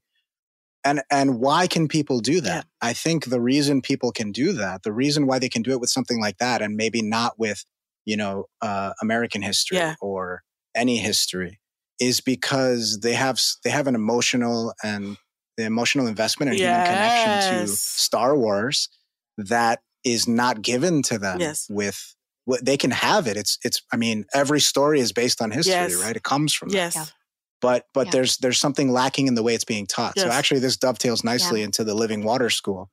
[0.84, 2.66] And and why can people do that?
[2.66, 2.90] Yeah.
[2.90, 5.80] I think the reason people can do that, the reason why they can do it
[5.80, 7.64] with something like that and maybe not with,
[8.04, 9.94] you know, uh, American history yeah.
[10.02, 10.42] or
[10.74, 11.60] any history
[11.98, 15.16] is because they have they have an emotional and
[15.58, 16.68] the emotional investment and yes.
[16.68, 18.88] human connection to Star Wars
[19.36, 21.66] that is not given to them yes.
[21.68, 23.36] with what they can have it.
[23.36, 26.02] It's it's I mean, every story is based on history, yes.
[26.02, 26.16] right?
[26.16, 26.94] It comes from yes.
[26.94, 27.12] That.
[27.60, 28.12] But but yeah.
[28.12, 30.16] there's there's something lacking in the way it's being taught.
[30.16, 31.66] So actually this dovetails nicely yeah.
[31.66, 32.88] into the Living Water School.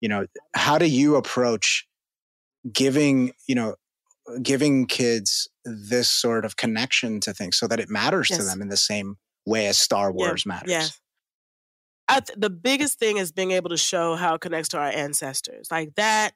[0.00, 1.86] You know, how do you approach
[2.72, 3.74] giving, you know,
[4.42, 8.68] giving kids this sort of connection to things so that it matters to them in
[8.68, 10.54] the same way as Star Wars yeah.
[10.54, 10.70] matters?
[12.08, 12.20] Yeah.
[12.20, 15.68] Th- the biggest thing is being able to show how it connects to our ancestors.
[15.70, 16.32] Like that,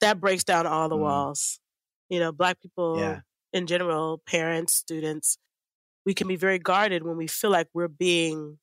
[0.00, 1.00] that breaks down all the mm.
[1.00, 1.60] walls.
[2.08, 3.20] You know, Black people yeah.
[3.52, 5.38] in general, parents, students,
[6.06, 8.58] we can be very guarded when we feel like we're being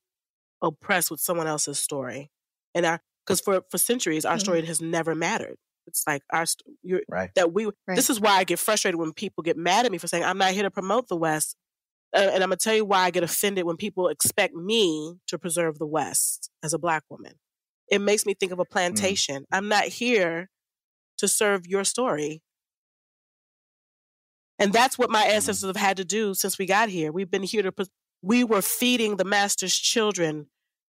[0.62, 2.32] oppressed with someone else's story.
[2.74, 5.58] And our, because for, for centuries, our mm story has never mattered.
[5.88, 6.46] It's like our
[6.82, 7.30] you're, right.
[7.36, 7.66] that we.
[7.66, 7.96] Right.
[7.96, 10.38] This is why I get frustrated when people get mad at me for saying I'm
[10.38, 11.56] not here to promote the West
[12.16, 15.80] and I'm gonna tell you why I get offended when people expect me to preserve
[15.80, 17.34] the West as a black woman.
[17.90, 18.70] It makes me think of a mm.
[18.70, 19.44] plantation.
[19.44, 19.46] Mm.
[19.52, 20.50] I'm not here
[21.18, 22.42] to serve your story.
[24.58, 25.30] And that's what my mm.
[25.30, 27.12] ancestors have had to do since we got here.
[27.12, 27.74] We've been here to,
[28.22, 30.48] we were feeding the master's children.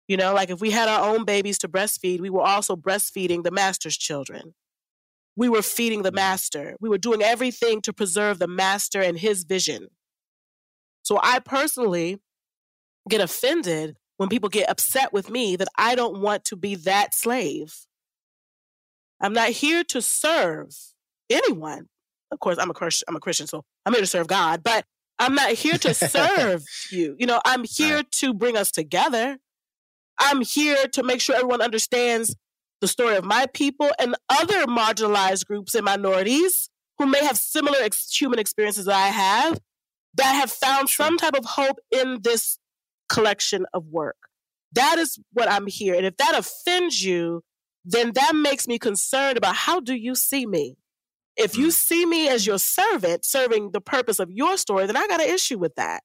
[0.07, 3.43] You know, like if we had our own babies to breastfeed, we were also breastfeeding
[3.43, 4.55] the master's children.
[5.37, 6.17] We were feeding the mm.
[6.17, 6.77] master.
[6.81, 9.89] We were doing everything to preserve the master and his vision.
[11.05, 12.19] So I personally
[13.09, 17.15] get offended when people get upset with me that I don't want to be that
[17.15, 17.75] slave.
[19.21, 20.75] I'm not here to serve
[21.31, 21.89] anyone.
[22.33, 24.85] Of course, I'm a Christian, I'm a Christian, so I'm here to serve God, but
[25.19, 27.17] I'm not here to serve you.
[27.19, 28.11] You know, I'm here right.
[28.13, 29.39] to bring us together.
[30.19, 32.35] I'm here to make sure everyone understands
[32.81, 37.79] the story of my people and other marginalized groups and minorities who may have similar
[37.81, 39.59] ex- human experiences that I have
[40.17, 42.59] that have found some type of hope in this
[43.09, 44.17] collection of work.
[44.73, 45.95] That is what I'm here.
[45.95, 47.43] And if that offends you,
[47.85, 50.77] then that makes me concerned about how do you see me?
[51.37, 51.73] If you mm.
[51.73, 55.29] see me as your servant serving the purpose of your story, then I got an
[55.29, 56.03] issue with that.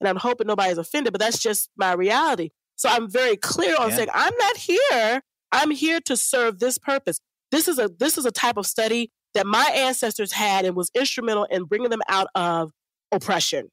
[0.00, 2.50] And I'm hoping nobody's offended, but that's just my reality.
[2.76, 3.96] So I'm very clear on yeah.
[3.96, 5.22] saying I'm not here.
[5.52, 7.20] I'm here to serve this purpose.
[7.52, 10.90] This is a this is a type of study that my ancestors had and was
[10.94, 12.72] instrumental in bringing them out of
[13.12, 13.68] oppression.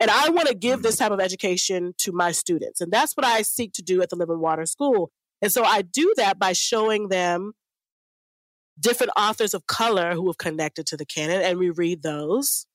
[0.00, 1.04] And I want to give this mm-hmm.
[1.04, 2.80] type of education to my students.
[2.80, 5.10] And that's what I seek to do at the Living Water School.
[5.40, 7.52] And so I do that by showing them
[8.78, 12.66] different authors of color who have connected to the canon, and we read those.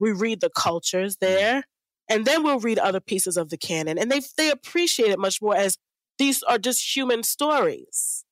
[0.00, 1.34] We read the cultures mm-hmm.
[1.34, 1.64] there,
[2.08, 3.98] and then we'll read other pieces of the canon.
[3.98, 5.78] And they, they appreciate it much more as
[6.18, 8.24] these are just human stories.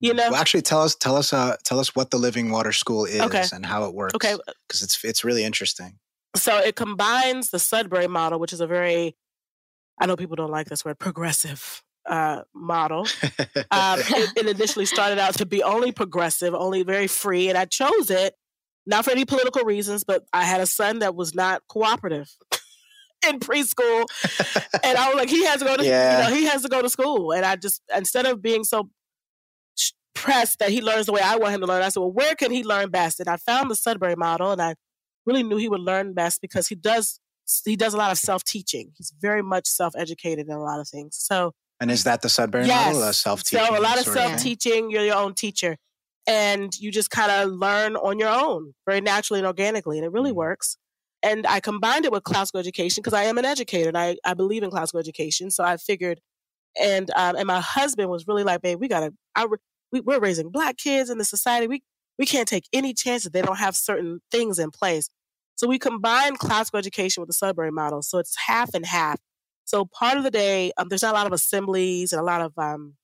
[0.00, 2.72] You know, well, actually, tell us, tell us, uh, tell us what the Living Water
[2.72, 3.44] School is okay.
[3.52, 4.14] and how it works.
[4.14, 4.34] Okay,
[4.66, 5.98] because it's it's really interesting.
[6.36, 9.16] So it combines the Sudbury model, which is a very,
[10.00, 13.00] I know people don't like this word, progressive uh, model.
[13.70, 17.64] um, it, it, initially started out to be only progressive, only very free, and I
[17.66, 18.34] chose it
[18.86, 22.30] not for any political reasons, but I had a son that was not cooperative
[23.28, 24.06] in preschool,
[24.84, 26.24] and I was like, he has to go to, yeah.
[26.24, 28.88] you know, he has to go to school, and I just instead of being so
[30.20, 32.34] pressed that he learns the way I want him to learn, I said, well, where
[32.34, 33.20] can he learn best?
[33.20, 34.74] And I found the Sudbury model, and I
[35.26, 37.20] really knew he would learn best because he does
[37.64, 38.92] he does a lot of self teaching.
[38.96, 41.16] He's very much self educated in a lot of things.
[41.18, 42.94] So and is that the Sudbury yes.
[42.94, 43.12] model?
[43.12, 43.66] Self teaching.
[43.66, 44.90] So a lot of self teaching.
[44.90, 45.76] You're your own teacher,
[46.26, 50.12] and you just kind of learn on your own, very naturally and organically, and it
[50.12, 50.38] really mm-hmm.
[50.38, 50.76] works.
[51.22, 54.32] And I combined it with classical education because I am an educator and I, I
[54.32, 55.50] believe in classical education.
[55.50, 56.18] So I figured,
[56.80, 59.12] and um, and my husband was really like, "Babe, we gotta.
[59.34, 59.46] I,
[59.92, 61.66] we, we're raising black kids in the society.
[61.66, 61.82] We
[62.18, 65.08] we can't take any chances they don't have certain things in place.
[65.56, 68.02] So we combine classical education with the Sudbury model.
[68.02, 69.18] So it's half and half.
[69.64, 72.40] So part of the day, um, there's not a lot of assemblies and a lot
[72.40, 72.94] of um,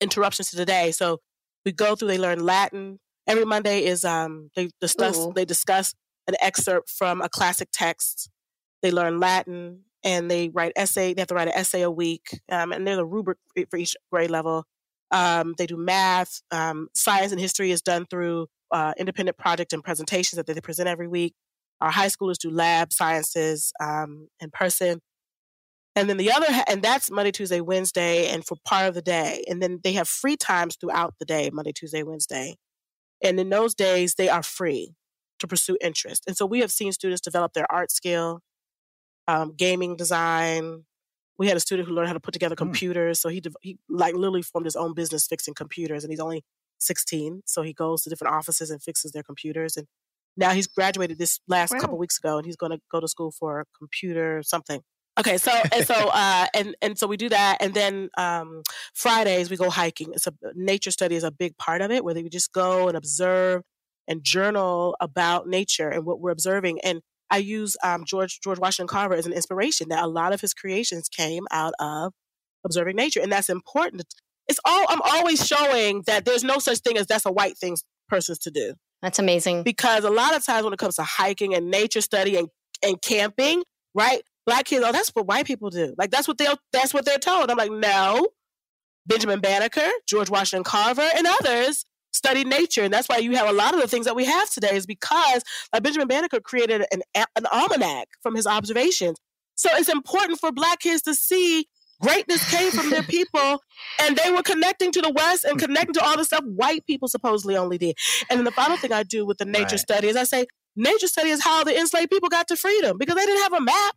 [0.00, 0.92] interruptions to the day.
[0.92, 1.20] So
[1.64, 2.08] we go through.
[2.08, 2.98] They learn Latin.
[3.26, 5.32] Every Monday is um, they discuss Ooh.
[5.34, 5.94] they discuss
[6.26, 8.30] an excerpt from a classic text.
[8.82, 11.14] They learn Latin and they write essay.
[11.14, 13.38] They have to write an essay a week, um, and there's a rubric
[13.70, 14.66] for each grade level.
[15.14, 16.42] Um, they do math.
[16.50, 20.88] Um, science and history is done through uh, independent project and presentations that they present
[20.88, 21.34] every week.
[21.80, 25.00] Our high schoolers do lab sciences um, in person.
[25.96, 29.44] And then the other, and that's Monday, Tuesday, Wednesday, and for part of the day.
[29.48, 32.56] And then they have free times throughout the day, Monday, Tuesday, Wednesday.
[33.22, 34.94] And in those days, they are free
[35.38, 36.24] to pursue interest.
[36.26, 38.40] And so we have seen students develop their art skill,
[39.28, 40.84] um, gaming design.
[41.38, 42.64] We had a student who learned how to put together hmm.
[42.64, 43.18] computers.
[43.18, 43.20] Mm.
[43.22, 46.44] So he, he like literally formed his own business fixing computers, and he's only
[46.78, 47.42] 16.
[47.46, 49.76] So he goes to different offices and fixes their computers.
[49.76, 49.86] And
[50.36, 51.80] now he's graduated this last wow.
[51.80, 54.80] couple weeks ago, and he's going to go to school for computer something.
[55.18, 58.62] Okay, so and so uh, and and so we do that, and then um,
[58.94, 60.12] Fridays we go hiking.
[60.12, 62.96] It's a nature study is a big part of it, where we just go and
[62.96, 63.62] observe
[64.06, 66.80] and journal about nature and what we're observing.
[66.80, 67.00] And
[67.34, 69.88] I use um, George George Washington Carver as an inspiration.
[69.88, 72.12] That a lot of his creations came out of
[72.64, 74.04] observing nature, and that's important.
[74.48, 77.76] It's all I'm always showing that there's no such thing as that's a white thing
[78.08, 78.74] persons to do.
[79.02, 79.62] That's amazing.
[79.62, 82.48] Because a lot of times when it comes to hiking and nature study and,
[82.82, 83.62] and camping,
[83.94, 84.22] right?
[84.46, 85.94] black kids, oh, that's what white people do.
[85.96, 87.50] Like that's what they're that's what they're told.
[87.50, 88.28] I'm like, no.
[89.06, 91.84] Benjamin Banneker, George Washington Carver, and others
[92.14, 94.50] studied nature, and that's why you have a lot of the things that we have
[94.50, 94.76] today.
[94.76, 95.42] Is because
[95.72, 99.18] like Benjamin Banneker created an an almanac from his observations.
[99.56, 101.66] So it's important for black kids to see
[102.00, 103.60] greatness came from their people,
[104.00, 107.08] and they were connecting to the West and connecting to all the stuff white people
[107.08, 107.96] supposedly only did.
[108.30, 109.80] And then the final thing I do with the nature right.
[109.80, 110.46] study is I say
[110.76, 113.60] nature study is how the enslaved people got to freedom because they didn't have a
[113.60, 113.94] map.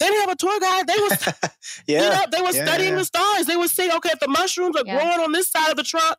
[0.00, 0.86] They didn't have a tour guide.
[0.88, 1.28] They was,
[1.86, 2.98] yeah, you know, they were yeah, studying yeah.
[2.98, 3.46] the stars.
[3.46, 6.16] They would say, okay, if the mushrooms are growing on this side of the trunk,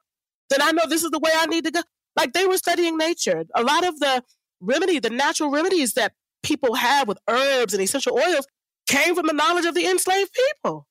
[0.50, 1.82] then I know this is the way I need to go.
[2.16, 3.44] Like they were studying nature.
[3.56, 4.24] A lot of the
[4.62, 8.48] remedy, the natural remedies that people have with herbs and essential oils
[8.88, 10.88] came from the knowledge of the enslaved people.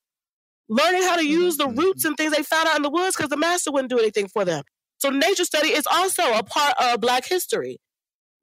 [0.69, 2.09] Learning how to use the roots mm-hmm.
[2.09, 4.45] and things they found out in the woods because the master wouldn't do anything for
[4.45, 4.65] them.
[4.99, 7.79] So nature study is also a part of Black history.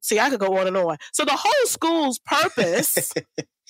[0.00, 0.96] See, I could go on and on.
[1.12, 3.12] So the whole school's purpose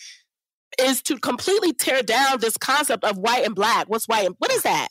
[0.81, 3.89] is to completely tear down this concept of white and black.
[3.89, 4.89] What's white and what is that?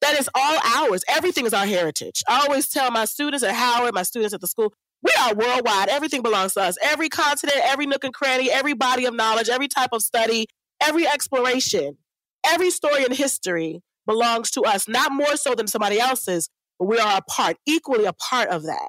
[0.00, 1.04] That is all ours.
[1.08, 2.22] Everything is our heritage.
[2.28, 4.72] I always tell my students at Howard, my students at the school,
[5.02, 5.88] we are worldwide.
[5.88, 6.76] Everything belongs to us.
[6.82, 10.46] Every continent, every nook and cranny, every body of knowledge, every type of study,
[10.80, 11.98] every exploration,
[12.44, 16.48] every story in history belongs to us, not more so than somebody else's,
[16.78, 18.88] but we are a part, equally a part of that.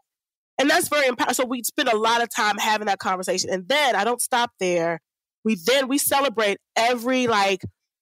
[0.59, 1.35] And that's very important.
[1.37, 3.49] So we spend a lot of time having that conversation.
[3.49, 4.99] And then I don't stop there.
[5.43, 7.61] We then we celebrate every like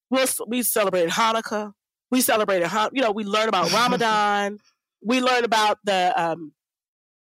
[0.09, 1.71] we we celebrated Hanukkah.
[2.11, 4.59] We celebrated you know we learn about Ramadan.
[5.01, 6.53] we learn about the um,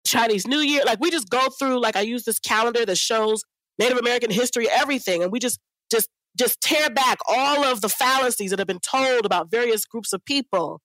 [0.07, 0.83] Chinese New Year.
[0.87, 3.43] Like we just go through, like I use this calendar that shows
[3.79, 5.22] Native American history, everything.
[5.22, 5.61] And we just,
[5.91, 6.09] just,
[6.39, 10.24] just tear back all of the fallacies that have been told about various groups of
[10.24, 10.81] people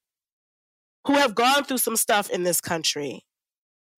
[1.07, 3.21] who have gone through some stuff in this country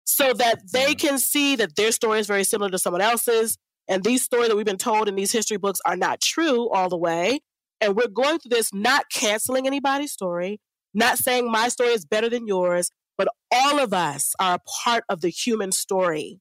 [0.04, 3.58] so that they can see that their story is very similar to someone else's.
[3.88, 6.90] And these stories that we've been told in these history books are not true all
[6.90, 7.40] the way.
[7.82, 10.60] And we're going through this not canceling anybody's story,
[10.94, 15.04] not saying my story is better than yours, but all of us are a part
[15.10, 16.40] of the human story.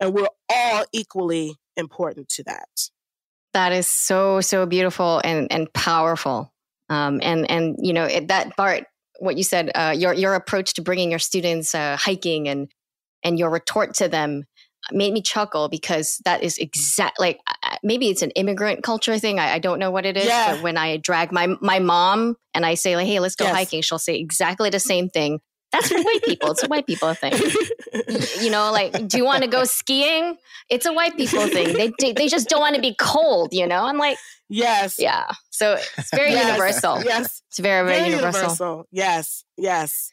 [0.00, 2.68] And we're all equally important to that.
[3.52, 6.52] That is so, so beautiful and, and powerful.
[6.88, 8.84] Um, and, and, you know, it, that part,
[9.20, 12.70] what you said, uh, your, your approach to bringing your students uh, hiking and,
[13.22, 14.44] and your retort to them
[14.90, 17.38] made me chuckle because that is exact like
[17.82, 20.54] maybe it's an immigrant culture thing I, I don't know what it is yeah.
[20.54, 23.54] but when i drag my my mom and i say like hey let's go yes.
[23.54, 25.40] hiking she'll say exactly the same thing.
[25.70, 27.32] That's for white people it's a white people thing.
[28.42, 30.36] You know like do you want to go skiing?
[30.68, 31.92] It's a white people thing.
[31.98, 33.84] They they just don't want to be cold you know?
[33.84, 34.18] I'm like
[34.50, 34.96] yes.
[34.98, 35.30] yeah.
[35.50, 36.46] So it's very yes.
[36.46, 37.02] universal.
[37.02, 37.40] Yes.
[37.48, 38.40] It's very very, very universal.
[38.40, 38.86] universal.
[38.90, 39.44] Yes.
[39.56, 40.12] Yes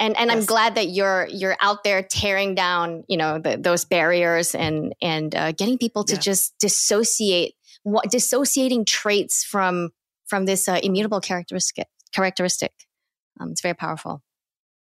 [0.00, 0.36] and and yes.
[0.36, 4.94] I'm glad that you're you're out there tearing down you know the, those barriers and
[5.00, 6.20] and uh, getting people to yeah.
[6.20, 9.90] just dissociate what dissociating traits from
[10.26, 12.72] from this uh, immutable characteristic characteristic.
[13.38, 14.22] Um, it's very powerful.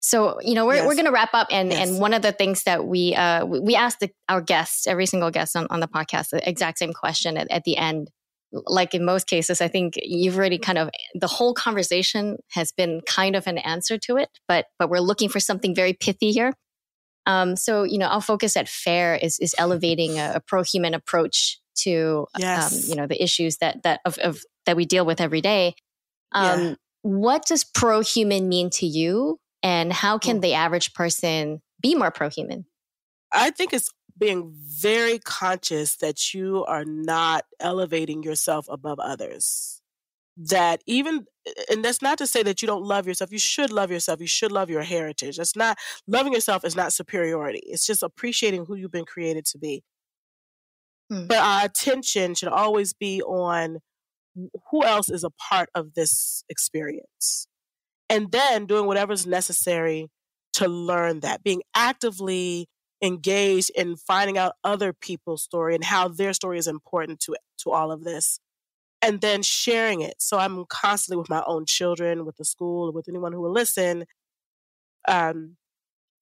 [0.00, 0.86] So you know we're yes.
[0.86, 1.88] we're going to wrap up, and yes.
[1.88, 5.30] and one of the things that we uh, we asked the, our guests, every single
[5.30, 8.10] guest on, on the podcast, the exact same question at, at the end
[8.52, 13.00] like in most cases, I think you've already kind of the whole conversation has been
[13.06, 16.54] kind of an answer to it, but but we're looking for something very pithy here.
[17.26, 20.94] Um, so you know, our focus at FAIR is is elevating a, a pro human
[20.94, 22.72] approach to um, yes.
[22.72, 25.74] um, you know the issues that that of, of, that we deal with every day.
[26.32, 26.74] Um, yeah.
[27.02, 30.42] What does pro human mean to you, and how can mm.
[30.42, 32.66] the average person be more pro human?
[33.32, 33.90] I think it's
[34.20, 39.82] being very conscious that you are not elevating yourself above others.
[40.36, 41.26] That even,
[41.70, 43.32] and that's not to say that you don't love yourself.
[43.32, 44.20] You should love yourself.
[44.20, 45.36] You should love your heritage.
[45.36, 47.60] That's not, loving yourself is not superiority.
[47.64, 49.82] It's just appreciating who you've been created to be.
[51.10, 51.26] Hmm.
[51.26, 53.78] But our attention should always be on
[54.70, 57.48] who else is a part of this experience.
[58.08, 60.08] And then doing whatever's necessary
[60.54, 62.68] to learn that, being actively
[63.02, 67.70] engaged in finding out other people's story and how their story is important to to
[67.70, 68.40] all of this
[69.02, 70.14] and then sharing it.
[70.18, 74.04] So i'm constantly with my own children with the school with anyone who will listen
[75.08, 75.56] um,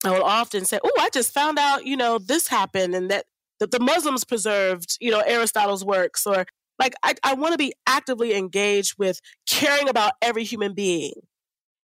[0.05, 3.25] i will often say oh i just found out you know this happened and that,
[3.59, 6.45] that the muslims preserved you know aristotle's works or
[6.79, 11.13] like i, I want to be actively engaged with caring about every human being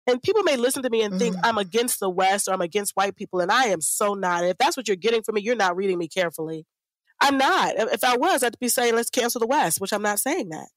[0.07, 1.45] and people may listen to me and think mm-hmm.
[1.45, 4.43] I'm against the West or I'm against white people, and I am so not.
[4.43, 6.65] If that's what you're getting from me, you're not reading me carefully.
[7.21, 7.73] I'm not.
[7.77, 10.67] If I was, I'd be saying let's cancel the West, which I'm not saying that.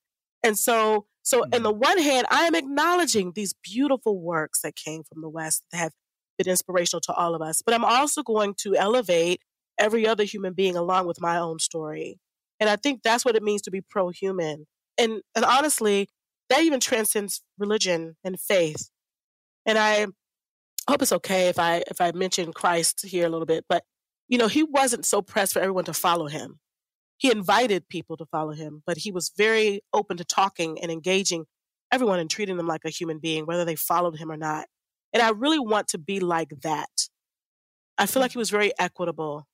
[0.42, 1.54] And so, so mm-hmm.
[1.54, 5.64] in the one hand, I am acknowledging these beautiful works that came from the West
[5.72, 5.92] that have
[6.38, 7.60] been inspirational to all of us.
[7.60, 9.40] But I'm also going to elevate
[9.78, 12.18] every other human being along with my own story.
[12.60, 14.66] And I think that's what it means to be pro-human.
[14.96, 16.08] And and honestly,
[16.48, 18.90] that even transcends religion and faith
[19.66, 20.06] and I
[20.88, 23.84] hope it's okay if I if I mention Christ here a little bit, but
[24.28, 26.60] you know, he wasn't so pressed for everyone to follow him.
[27.16, 31.46] He invited people to follow him, but he was very open to talking and engaging
[31.92, 34.66] everyone and treating them like a human being, whether they followed him or not.
[35.12, 37.08] And I really want to be like that.
[37.96, 39.46] I feel like he was very equitable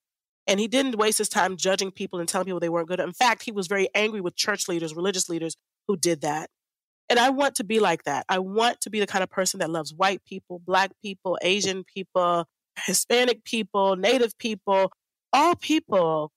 [0.47, 3.01] and he didn't waste his time judging people and telling people they weren't good.
[3.01, 5.57] In fact, he was very angry with church leaders, religious leaders
[5.89, 6.51] who did that.
[7.09, 8.25] And I want to be like that.
[8.29, 11.85] I want to be the kind of person that loves white people, black people, Asian
[11.85, 12.47] people,
[12.87, 14.91] Hispanic people, Native people,
[15.33, 16.33] all people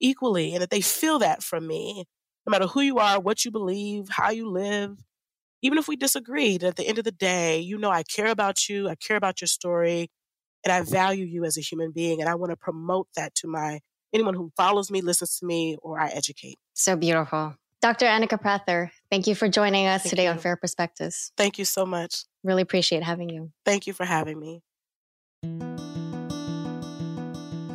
[0.00, 2.04] equally, and that they feel that from me,
[2.46, 4.98] no matter who you are, what you believe, how you live.
[5.62, 8.30] Even if we disagree, that at the end of the day, you know I care
[8.30, 10.08] about you, I care about your story,
[10.64, 12.20] and I value you as a human being.
[12.20, 13.80] And I want to promote that to my
[14.12, 16.58] anyone who follows me, listens to me, or I educate.
[16.74, 17.56] So beautiful.
[17.82, 18.06] Dr.
[18.06, 20.30] Anika Prather, thank you for joining us thank today you.
[20.30, 21.32] on Fair Perspectives.
[21.38, 22.24] Thank you so much.
[22.44, 23.52] Really appreciate having you.
[23.64, 24.62] Thank you for having me.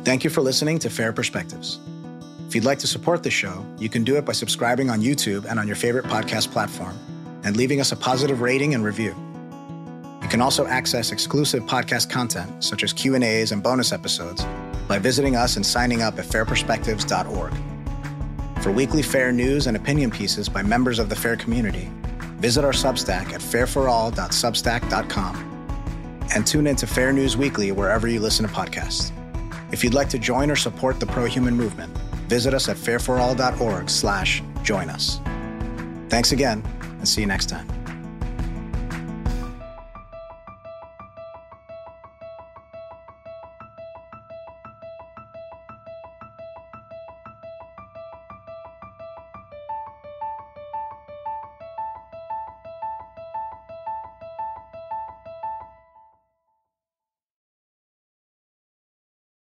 [0.04, 1.80] Thank you for listening to Fair Perspectives.
[2.46, 5.44] If you'd like to support the show, you can do it by subscribing on YouTube
[5.46, 6.96] and on your favorite podcast platform
[7.42, 9.16] and leaving us a positive rating and review.
[10.22, 14.44] You can also access exclusive podcast content such as Q&As and bonus episodes
[14.86, 17.75] by visiting us and signing up at fairperspectives.org.
[18.66, 21.88] For weekly fair news and opinion pieces by members of the fair community,
[22.40, 28.44] visit our Substack at fairforall.substack.com and tune in to Fair News Weekly wherever you listen
[28.44, 29.12] to podcasts.
[29.70, 34.42] If you'd like to join or support the pro-human movement, visit us at fairforall.org slash
[34.64, 35.20] join us.
[36.08, 36.64] Thanks again,
[36.98, 37.85] and see you next time.